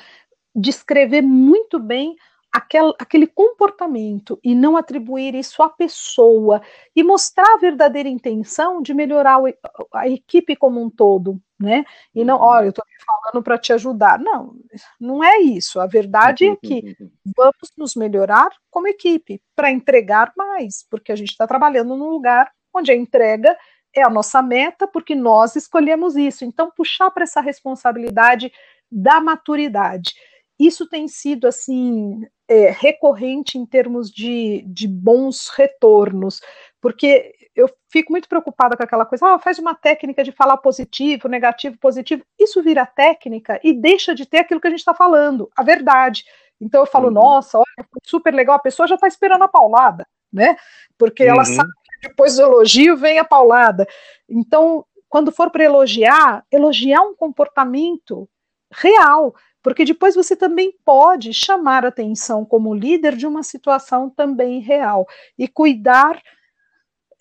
[0.55, 2.15] descrever muito bem
[2.53, 6.61] aquel, aquele comportamento e não atribuir isso à pessoa
[6.95, 9.53] e mostrar a verdadeira intenção de melhorar o,
[9.93, 11.83] a equipe como um todo, né?
[12.15, 12.43] E não, uhum.
[12.43, 14.17] olha, eu estou falando para te ajudar.
[14.17, 14.55] Não,
[14.97, 15.81] não é isso.
[15.81, 16.95] A verdade é que
[17.35, 22.49] vamos nos melhorar como equipe para entregar mais, porque a gente está trabalhando num lugar
[22.73, 23.53] onde a entrega
[23.95, 26.43] é a nossa meta, porque nós escolhemos isso.
[26.45, 28.51] Então, puxar para essa responsabilidade
[28.91, 30.13] da maturidade.
[30.59, 36.41] Isso tem sido, assim, é, recorrente em termos de, de bons retornos,
[36.79, 41.27] porque eu fico muito preocupada com aquela coisa, ah, faz uma técnica de falar positivo,
[41.27, 42.23] negativo, positivo.
[42.39, 46.25] Isso vira técnica e deixa de ter aquilo que a gente está falando, a verdade.
[46.59, 47.13] Então eu falo, uhum.
[47.13, 50.55] nossa, olha, foi super legal, a pessoa já está esperando a paulada, né?
[50.97, 51.29] Porque uhum.
[51.29, 51.69] ela sabe
[52.03, 53.87] depois do elogio vem a paulada.
[54.29, 58.29] Então, quando for para elogiar, elogiar um comportamento
[58.71, 65.07] real, porque depois você também pode chamar atenção como líder de uma situação também real
[65.37, 66.21] e cuidar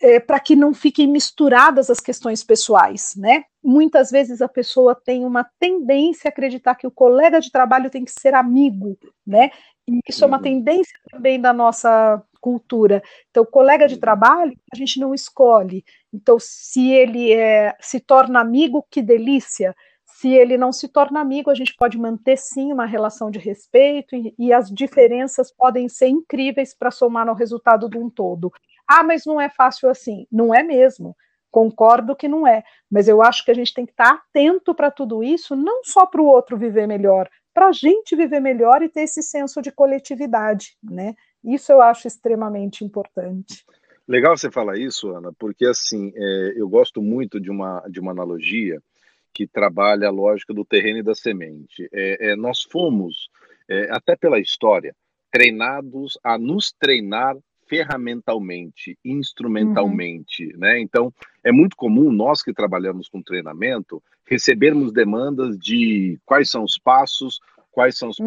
[0.00, 3.44] é, para que não fiquem misturadas as questões pessoais, né?
[3.62, 8.04] Muitas vezes a pessoa tem uma tendência a acreditar que o colega de trabalho tem
[8.04, 9.50] que ser amigo, né?
[9.86, 10.42] E isso é uma uhum.
[10.42, 13.02] tendência também da nossa cultura.
[13.30, 14.00] Então, colega de uhum.
[14.00, 15.84] trabalho, a gente não escolhe.
[16.12, 19.74] Então, se ele é, se torna amigo, que delícia.
[20.04, 24.14] se ele não se torna amigo, a gente pode manter sim uma relação de respeito
[24.14, 28.52] e, e as diferenças podem ser incríveis para somar no resultado de um todo.
[28.86, 30.26] Ah, mas não é fácil assim.
[30.30, 31.16] Não é mesmo.
[31.50, 34.90] Concordo que não é, mas eu acho que a gente tem que estar atento para
[34.90, 38.88] tudo isso, não só para o outro viver melhor, para a gente viver melhor e
[38.88, 41.14] ter esse senso de coletividade, né?
[41.44, 43.64] Isso eu acho extremamente importante.
[44.06, 48.12] Legal você falar isso, Ana, porque assim é, eu gosto muito de uma de uma
[48.12, 48.80] analogia
[49.32, 51.88] que trabalha a lógica do terreno e da semente.
[51.92, 53.30] É, é, nós fomos,
[53.68, 54.94] é, até pela história,
[55.30, 57.36] treinados a nos treinar
[57.66, 60.58] ferramentalmente, instrumentalmente, uhum.
[60.58, 60.78] né?
[60.78, 61.12] Então,
[61.42, 67.40] é muito comum nós que trabalhamos com treinamento recebermos demandas de quais são os passos,
[67.70, 68.26] quais são os uhum.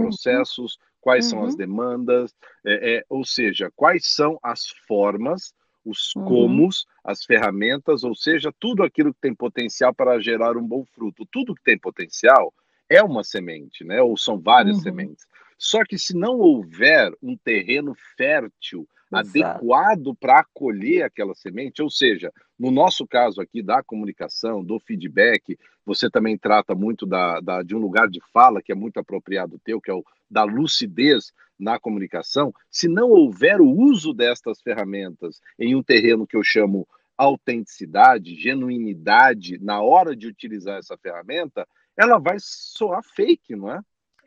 [1.06, 1.30] Quais uhum.
[1.30, 1.58] são as uhum.
[1.58, 2.36] demandas,
[2.66, 5.54] é, é, ou seja, quais são as formas,
[5.86, 6.26] os uhum.
[6.26, 11.24] comos, as ferramentas, ou seja, tudo aquilo que tem potencial para gerar um bom fruto.
[11.32, 12.52] Tudo que tem potencial
[12.90, 14.02] é uma semente, né?
[14.02, 14.82] Ou são várias uhum.
[14.82, 15.28] sementes.
[15.60, 22.32] Só que se não houver um terreno fértil adequado para acolher aquela semente, ou seja,
[22.58, 27.76] no nosso caso aqui da comunicação, do feedback, você também trata muito da, da, de
[27.76, 31.80] um lugar de fala que é muito apropriado teu, que é o da lucidez na
[31.80, 32.54] comunicação.
[32.70, 36.88] Se não houver o uso destas ferramentas em um terreno que eu chamo
[37.18, 43.80] autenticidade, genuinidade na hora de utilizar essa ferramenta, ela vai soar fake, não é?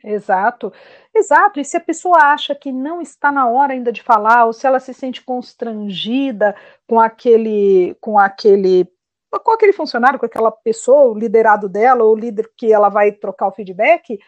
[0.03, 0.71] Exato,
[1.13, 1.59] exato.
[1.59, 4.65] E se a pessoa acha que não está na hora ainda de falar, ou se
[4.65, 6.55] ela se sente constrangida
[6.87, 8.87] com aquele, com aquele,
[9.43, 13.11] com aquele funcionário, com aquela pessoa, o liderado dela, ou o líder que ela vai
[13.11, 14.19] trocar o feedback,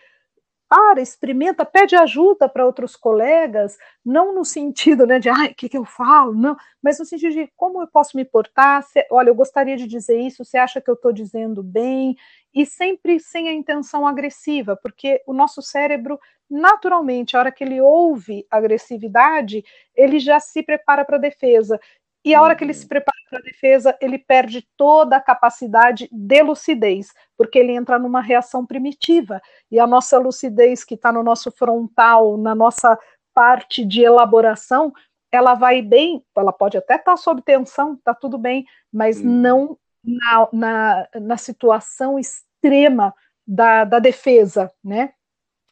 [0.71, 5.67] para, experimenta, pede ajuda para outros colegas, não no sentido né, de, ai, o que,
[5.67, 9.27] que eu falo, não, mas no sentido de como eu posso me portar, se, olha,
[9.31, 12.15] eu gostaria de dizer isso, você acha que eu estou dizendo bem,
[12.55, 16.17] e sempre sem a intenção agressiva, porque o nosso cérebro,
[16.49, 21.77] naturalmente, a hora que ele ouve agressividade, ele já se prepara para a defesa.
[22.23, 22.89] E a hora que ele se uhum.
[22.89, 28.21] prepara para a defesa, ele perde toda a capacidade de lucidez, porque ele entra numa
[28.21, 29.41] reação primitiva.
[29.71, 32.97] E a nossa lucidez, que está no nosso frontal, na nossa
[33.33, 34.93] parte de elaboração,
[35.31, 39.23] ela vai bem, ela pode até estar tá sob tensão, está tudo bem, mas hum.
[39.23, 43.13] não na, na, na, situação extrema
[43.47, 45.13] da, da defesa, né?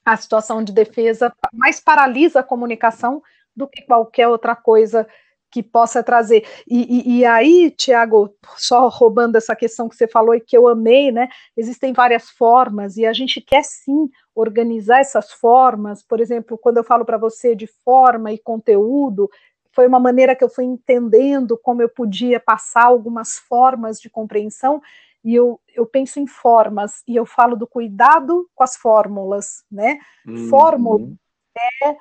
[0.06, 3.22] A situação de defesa mais paralisa a comunicação
[3.56, 5.08] do que qualquer outra coisa
[5.52, 6.46] que possa trazer.
[6.68, 10.68] E, e, e aí, Tiago, só roubando essa questão que você falou e que eu
[10.68, 11.28] amei, né?
[11.58, 16.04] Existem várias formas e a gente quer sim organizar essas formas.
[16.04, 19.30] Por exemplo, quando eu falo para você de forma e conteúdo,
[19.72, 24.82] foi uma maneira que eu fui entendendo como eu podia passar algumas formas de compreensão.
[25.24, 30.00] E eu, eu penso em formas, e eu falo do cuidado com as fórmulas, né?
[30.26, 30.48] Uhum.
[30.50, 31.10] Fórmula
[31.84, 31.98] é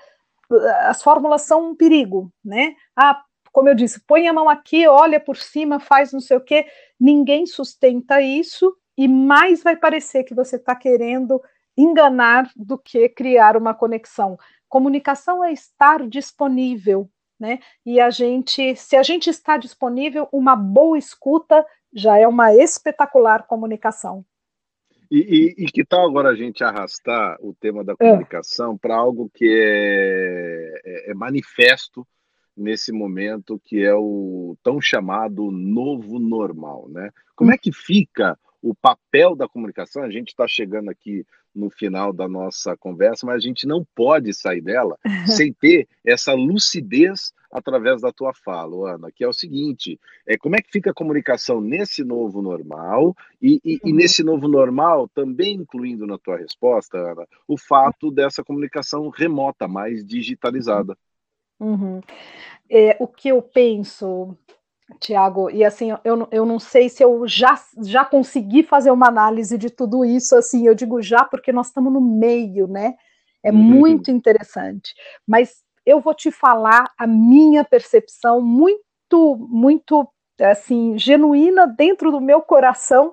[0.88, 2.74] as fórmulas são um perigo, né?
[2.96, 3.22] Ah,
[3.52, 6.66] como eu disse, põe a mão aqui, olha por cima, faz não sei o quê.
[6.98, 11.40] Ninguém sustenta isso e mais vai parecer que você está querendo
[11.76, 14.36] enganar do que criar uma conexão.
[14.68, 17.60] Comunicação é estar disponível, né?
[17.86, 23.46] E a gente, se a gente está disponível, uma boa escuta já é uma espetacular
[23.46, 24.24] comunicação.
[25.10, 27.96] E, e, e, que tal agora a gente arrastar o tema da é.
[27.96, 28.78] comunicação é.
[28.78, 32.06] para algo que é, é, é manifesto
[32.58, 37.10] nesse momento que é o tão chamado novo normal, né?
[37.34, 40.02] Como é que fica o papel da comunicação?
[40.02, 44.32] A gente está chegando aqui no final da nossa conversa, mas a gente não pode
[44.34, 49.98] sair dela sem ter essa lucidez através da tua fala, Ana, que é o seguinte:
[50.26, 53.80] é como é que fica a comunicação nesse novo normal e, e, uhum.
[53.86, 59.66] e nesse novo normal também incluindo na tua resposta, Ana, o fato dessa comunicação remota,
[59.66, 60.96] mais digitalizada.
[61.60, 62.00] Uhum.
[62.70, 64.36] É, o que eu penso,
[65.00, 69.56] Tiago, e assim, eu, eu não sei se eu já, já consegui fazer uma análise
[69.56, 72.94] de tudo isso, assim, eu digo já porque nós estamos no meio, né?
[73.42, 73.56] É uhum.
[73.56, 74.94] muito interessante.
[75.26, 80.08] Mas eu vou te falar a minha percepção muito, muito
[80.40, 83.12] assim, genuína dentro do meu coração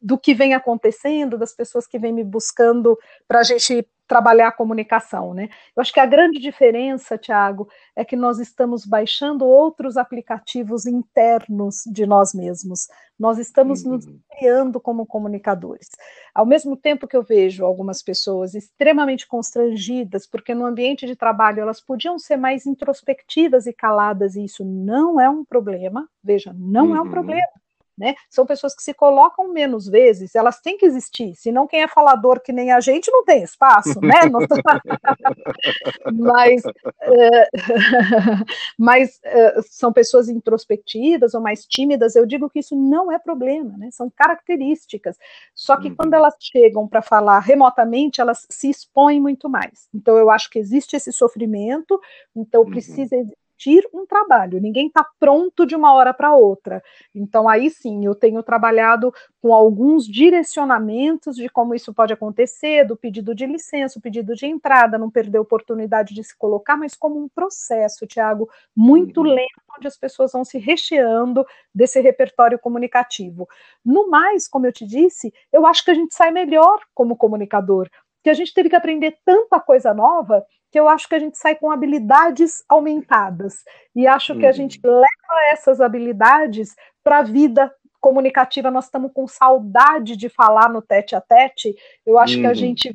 [0.00, 4.52] do que vem acontecendo, das pessoas que vêm me buscando para a gente trabalhar a
[4.52, 5.48] comunicação, né?
[5.76, 11.82] Eu acho que a grande diferença, Tiago, é que nós estamos baixando outros aplicativos internos
[11.86, 12.88] de nós mesmos.
[13.18, 13.92] Nós estamos uhum.
[13.92, 15.88] nos criando como comunicadores.
[16.34, 21.60] Ao mesmo tempo que eu vejo algumas pessoas extremamente constrangidas, porque no ambiente de trabalho
[21.60, 26.08] elas podiam ser mais introspectivas e caladas, e isso não é um problema.
[26.22, 26.96] Veja, não uhum.
[26.96, 27.10] é um uhum.
[27.10, 27.63] problema
[27.96, 28.14] né?
[28.28, 32.40] São pessoas que se colocam menos vezes, elas têm que existir, senão quem é falador
[32.40, 34.14] que nem a gente não tem espaço, né?
[36.12, 36.62] mas
[37.00, 37.48] é,
[38.78, 43.76] mas é, são pessoas introspectivas ou mais tímidas, eu digo que isso não é problema,
[43.76, 43.90] né?
[43.90, 45.16] São características.
[45.54, 45.96] Só que uhum.
[45.96, 49.88] quando elas chegam para falar remotamente, elas se expõem muito mais.
[49.94, 52.00] Então eu acho que existe esse sofrimento,
[52.34, 52.70] então uhum.
[52.70, 53.43] precisa existir
[53.92, 56.82] um trabalho, ninguém está pronto de uma hora para outra.
[57.14, 62.96] Então, aí sim, eu tenho trabalhado com alguns direcionamentos de como isso pode acontecer, do
[62.96, 66.94] pedido de licença, o pedido de entrada, não perder a oportunidade de se colocar, mas
[66.94, 69.26] como um processo, Tiago, muito uhum.
[69.26, 71.44] lento, onde as pessoas vão se recheando
[71.74, 73.48] desse repertório comunicativo.
[73.84, 77.88] No mais, como eu te disse, eu acho que a gente sai melhor como comunicador,
[78.22, 80.44] que a gente teve que aprender tanta coisa nova
[80.74, 83.62] que eu acho que a gente sai com habilidades aumentadas.
[83.94, 84.40] E acho uhum.
[84.40, 84.54] que a uhum.
[84.56, 88.72] gente leva essas habilidades para a vida comunicativa.
[88.72, 91.76] Nós estamos com saudade de falar no tete a tete.
[92.04, 92.40] Eu acho uhum.
[92.40, 92.54] que a uhum.
[92.56, 92.92] gente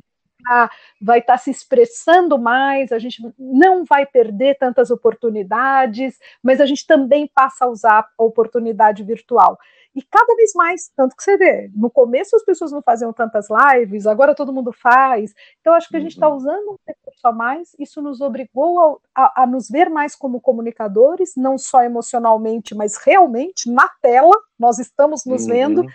[1.02, 6.66] vai estar tá se expressando mais, a gente não vai perder tantas oportunidades, mas a
[6.66, 9.58] gente também passa a usar a oportunidade virtual.
[9.96, 13.48] E cada vez mais, tanto que você vê, no começo as pessoas não faziam tantas
[13.50, 15.34] lives, agora todo mundo faz.
[15.60, 16.36] Então, acho que a gente está uhum.
[16.36, 20.40] usando um recurso a mais, isso nos obrigou a, a, a, nos ver mais como
[20.40, 25.50] comunicadores, não só emocionalmente, mas realmente na tela, nós estamos nos uhum.
[25.50, 25.86] vendo.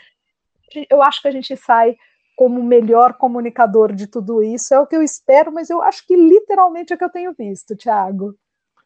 [0.90, 1.96] Eu acho que a gente sai
[2.36, 6.16] como melhor comunicador de tudo isso, é o que eu espero, mas eu acho que
[6.16, 8.34] literalmente é o que eu tenho visto, Tiago.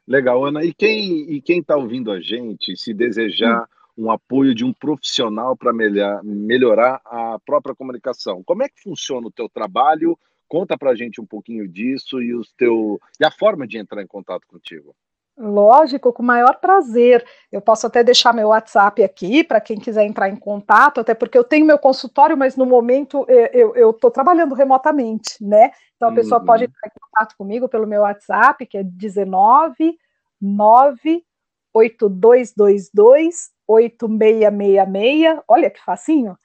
[0.07, 0.63] Legal, Ana.
[0.65, 3.78] E quem e quem está ouvindo a gente, se desejar hum.
[3.99, 9.27] Um apoio de um profissional para melhor, melhorar a própria comunicação, como é que funciona
[9.27, 10.17] o teu trabalho?
[10.47, 14.01] Conta para a gente um pouquinho disso e, os teu, e a forma de entrar
[14.01, 14.95] em contato contigo.
[15.37, 17.25] Lógico, com o maior prazer.
[17.53, 21.39] Eu posso até deixar meu WhatsApp aqui para quem quiser entrar em contato, até porque
[21.39, 25.71] eu tenho meu consultório, mas no momento eu estou trabalhando remotamente, né?
[25.97, 26.71] Então a pessoa pode uhum.
[26.71, 29.97] entrar em contato comigo pelo meu WhatsApp, que é 19
[30.41, 31.25] 9
[31.73, 35.43] 8222 8666.
[35.47, 36.37] Olha que facinho.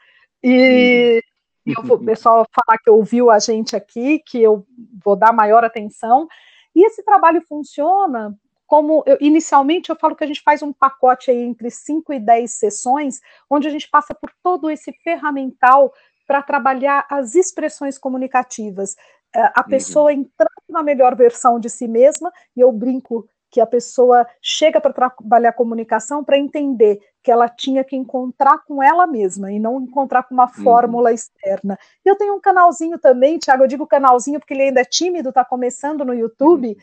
[0.43, 1.23] E
[1.65, 1.73] uhum.
[1.77, 4.65] eu vou, o pessoal falar que ouviu a gente aqui, que eu
[5.03, 6.27] vou dar maior atenção.
[6.75, 8.37] E esse trabalho funciona
[8.73, 12.19] como eu, inicialmente eu falo que a gente faz um pacote aí entre 5 e
[12.19, 15.93] 10 sessões, onde a gente passa por todo esse ferramental
[16.25, 18.95] para trabalhar as expressões comunicativas.
[19.35, 19.69] É, a uhum.
[19.69, 24.81] pessoa entrando na melhor versão de si mesma, e eu brinco que a pessoa chega
[24.81, 29.59] para trabalhar a comunicação para entender que ela tinha que encontrar com ela mesma e
[29.59, 30.63] não encontrar com uma uhum.
[30.63, 31.77] fórmula externa.
[32.03, 35.45] Eu tenho um canalzinho também, Tiago, eu digo canalzinho porque ele ainda é tímido, está
[35.45, 36.75] começando no YouTube, uhum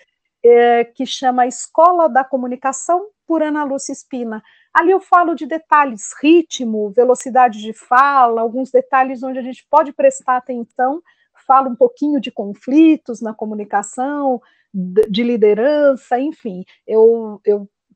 [0.43, 4.43] é, que chama Escola da Comunicação por Ana Lúcia Espina.
[4.73, 9.93] Ali eu falo de detalhes, ritmo, velocidade de fala, alguns detalhes onde a gente pode
[9.93, 11.03] prestar atenção.
[11.47, 14.41] Falo um pouquinho de conflitos na comunicação,
[14.73, 16.65] de liderança, enfim.
[16.87, 17.41] Eu,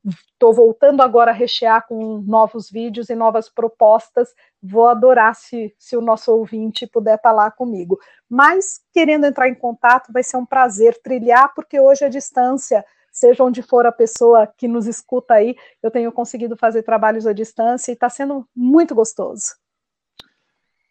[0.07, 4.29] Estou voltando agora a rechear com novos vídeos e novas propostas.
[4.61, 7.97] Vou adorar se, se o nosso ouvinte puder estar tá lá comigo.
[8.29, 13.43] Mas, querendo entrar em contato, vai ser um prazer trilhar, porque hoje a distância, seja
[13.43, 17.91] onde for a pessoa que nos escuta aí, eu tenho conseguido fazer trabalhos à distância
[17.91, 19.55] e está sendo muito gostoso.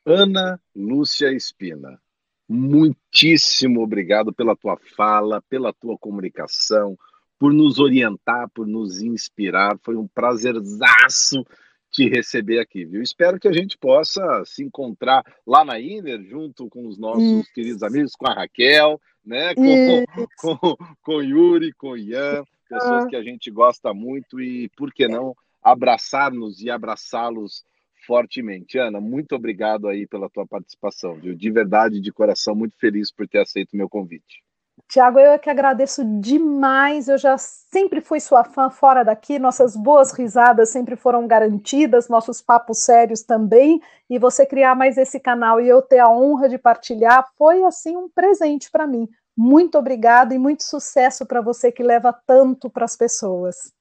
[0.05, 2.01] Ana Lúcia Espina,
[2.49, 6.97] muitíssimo obrigado pela tua fala, pela tua comunicação
[7.39, 9.79] por nos orientar, por nos inspirar.
[9.83, 11.45] Foi um prazerzaço
[11.91, 13.03] te receber aqui, viu?
[13.03, 17.53] Espero que a gente possa se encontrar lá na Iner, junto com os nossos Isso.
[17.53, 19.55] queridos amigos, com a Raquel, né?
[19.55, 23.07] Com, com, com Yuri, com Ian, pessoas ah.
[23.09, 27.65] que a gente gosta muito e, por que não, abraçar-nos e abraçá-los
[28.07, 28.79] fortemente.
[28.79, 31.35] Ana, muito obrigado aí pela tua participação, viu?
[31.35, 34.43] De verdade, de coração, muito feliz por ter aceito o meu convite.
[34.89, 37.09] Tiago, eu é que agradeço demais.
[37.09, 39.39] Eu já sempre fui sua fã fora daqui.
[39.39, 43.81] Nossas boas risadas sempre foram garantidas, nossos papos sérios também.
[44.11, 47.97] E você criar mais esse canal e eu ter a honra de partilhar foi assim
[47.97, 49.09] um presente para mim.
[49.37, 53.73] Muito obrigada e muito sucesso para você que leva tanto para as pessoas.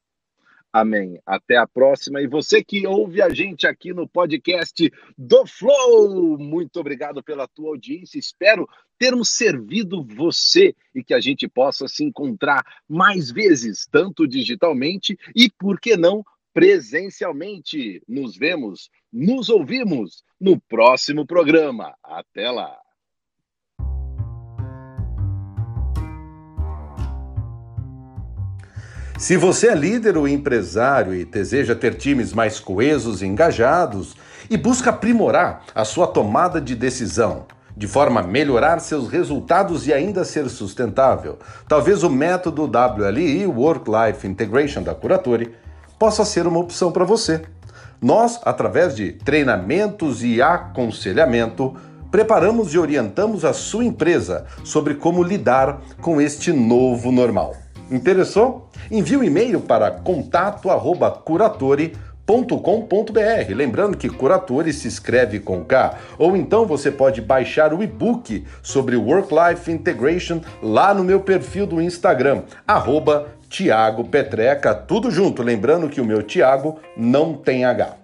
[0.74, 1.20] Amém.
[1.24, 2.20] Até a próxima.
[2.20, 7.70] E você que ouve a gente aqui no podcast do Flow, muito obrigado pela tua
[7.70, 8.18] audiência.
[8.18, 8.68] Espero
[8.98, 15.48] termos servido você e que a gente possa se encontrar mais vezes, tanto digitalmente e,
[15.48, 18.02] por que não, presencialmente.
[18.08, 21.94] Nos vemos, nos ouvimos no próximo programa.
[22.04, 22.83] Até lá.
[29.18, 34.16] Se você é líder ou empresário e deseja ter times mais coesos e engajados
[34.50, 37.46] e busca aprimorar a sua tomada de decisão,
[37.78, 41.38] de forma a melhorar seus resultados e ainda ser sustentável,
[41.68, 45.54] talvez o método WLI, Work Life Integration da Curatori,
[45.98, 47.44] possa ser uma opção para você.
[48.02, 51.76] Nós, através de treinamentos e aconselhamento,
[52.12, 57.63] preparamos e orientamos a sua empresa sobre como lidar com este novo normal.
[57.92, 58.70] Interessou?
[58.90, 63.54] Envie um e-mail para contato@curatori.com .com.br.
[63.54, 65.98] Lembrando que Curatore se escreve com K.
[66.18, 71.82] Ou então você pode baixar o e-book sobre Work-Life Integration lá no meu perfil do
[71.82, 75.44] Instagram, arroba Tiago Petreca, tudo junto.
[75.44, 78.03] Lembrando que o meu Tiago não tem H.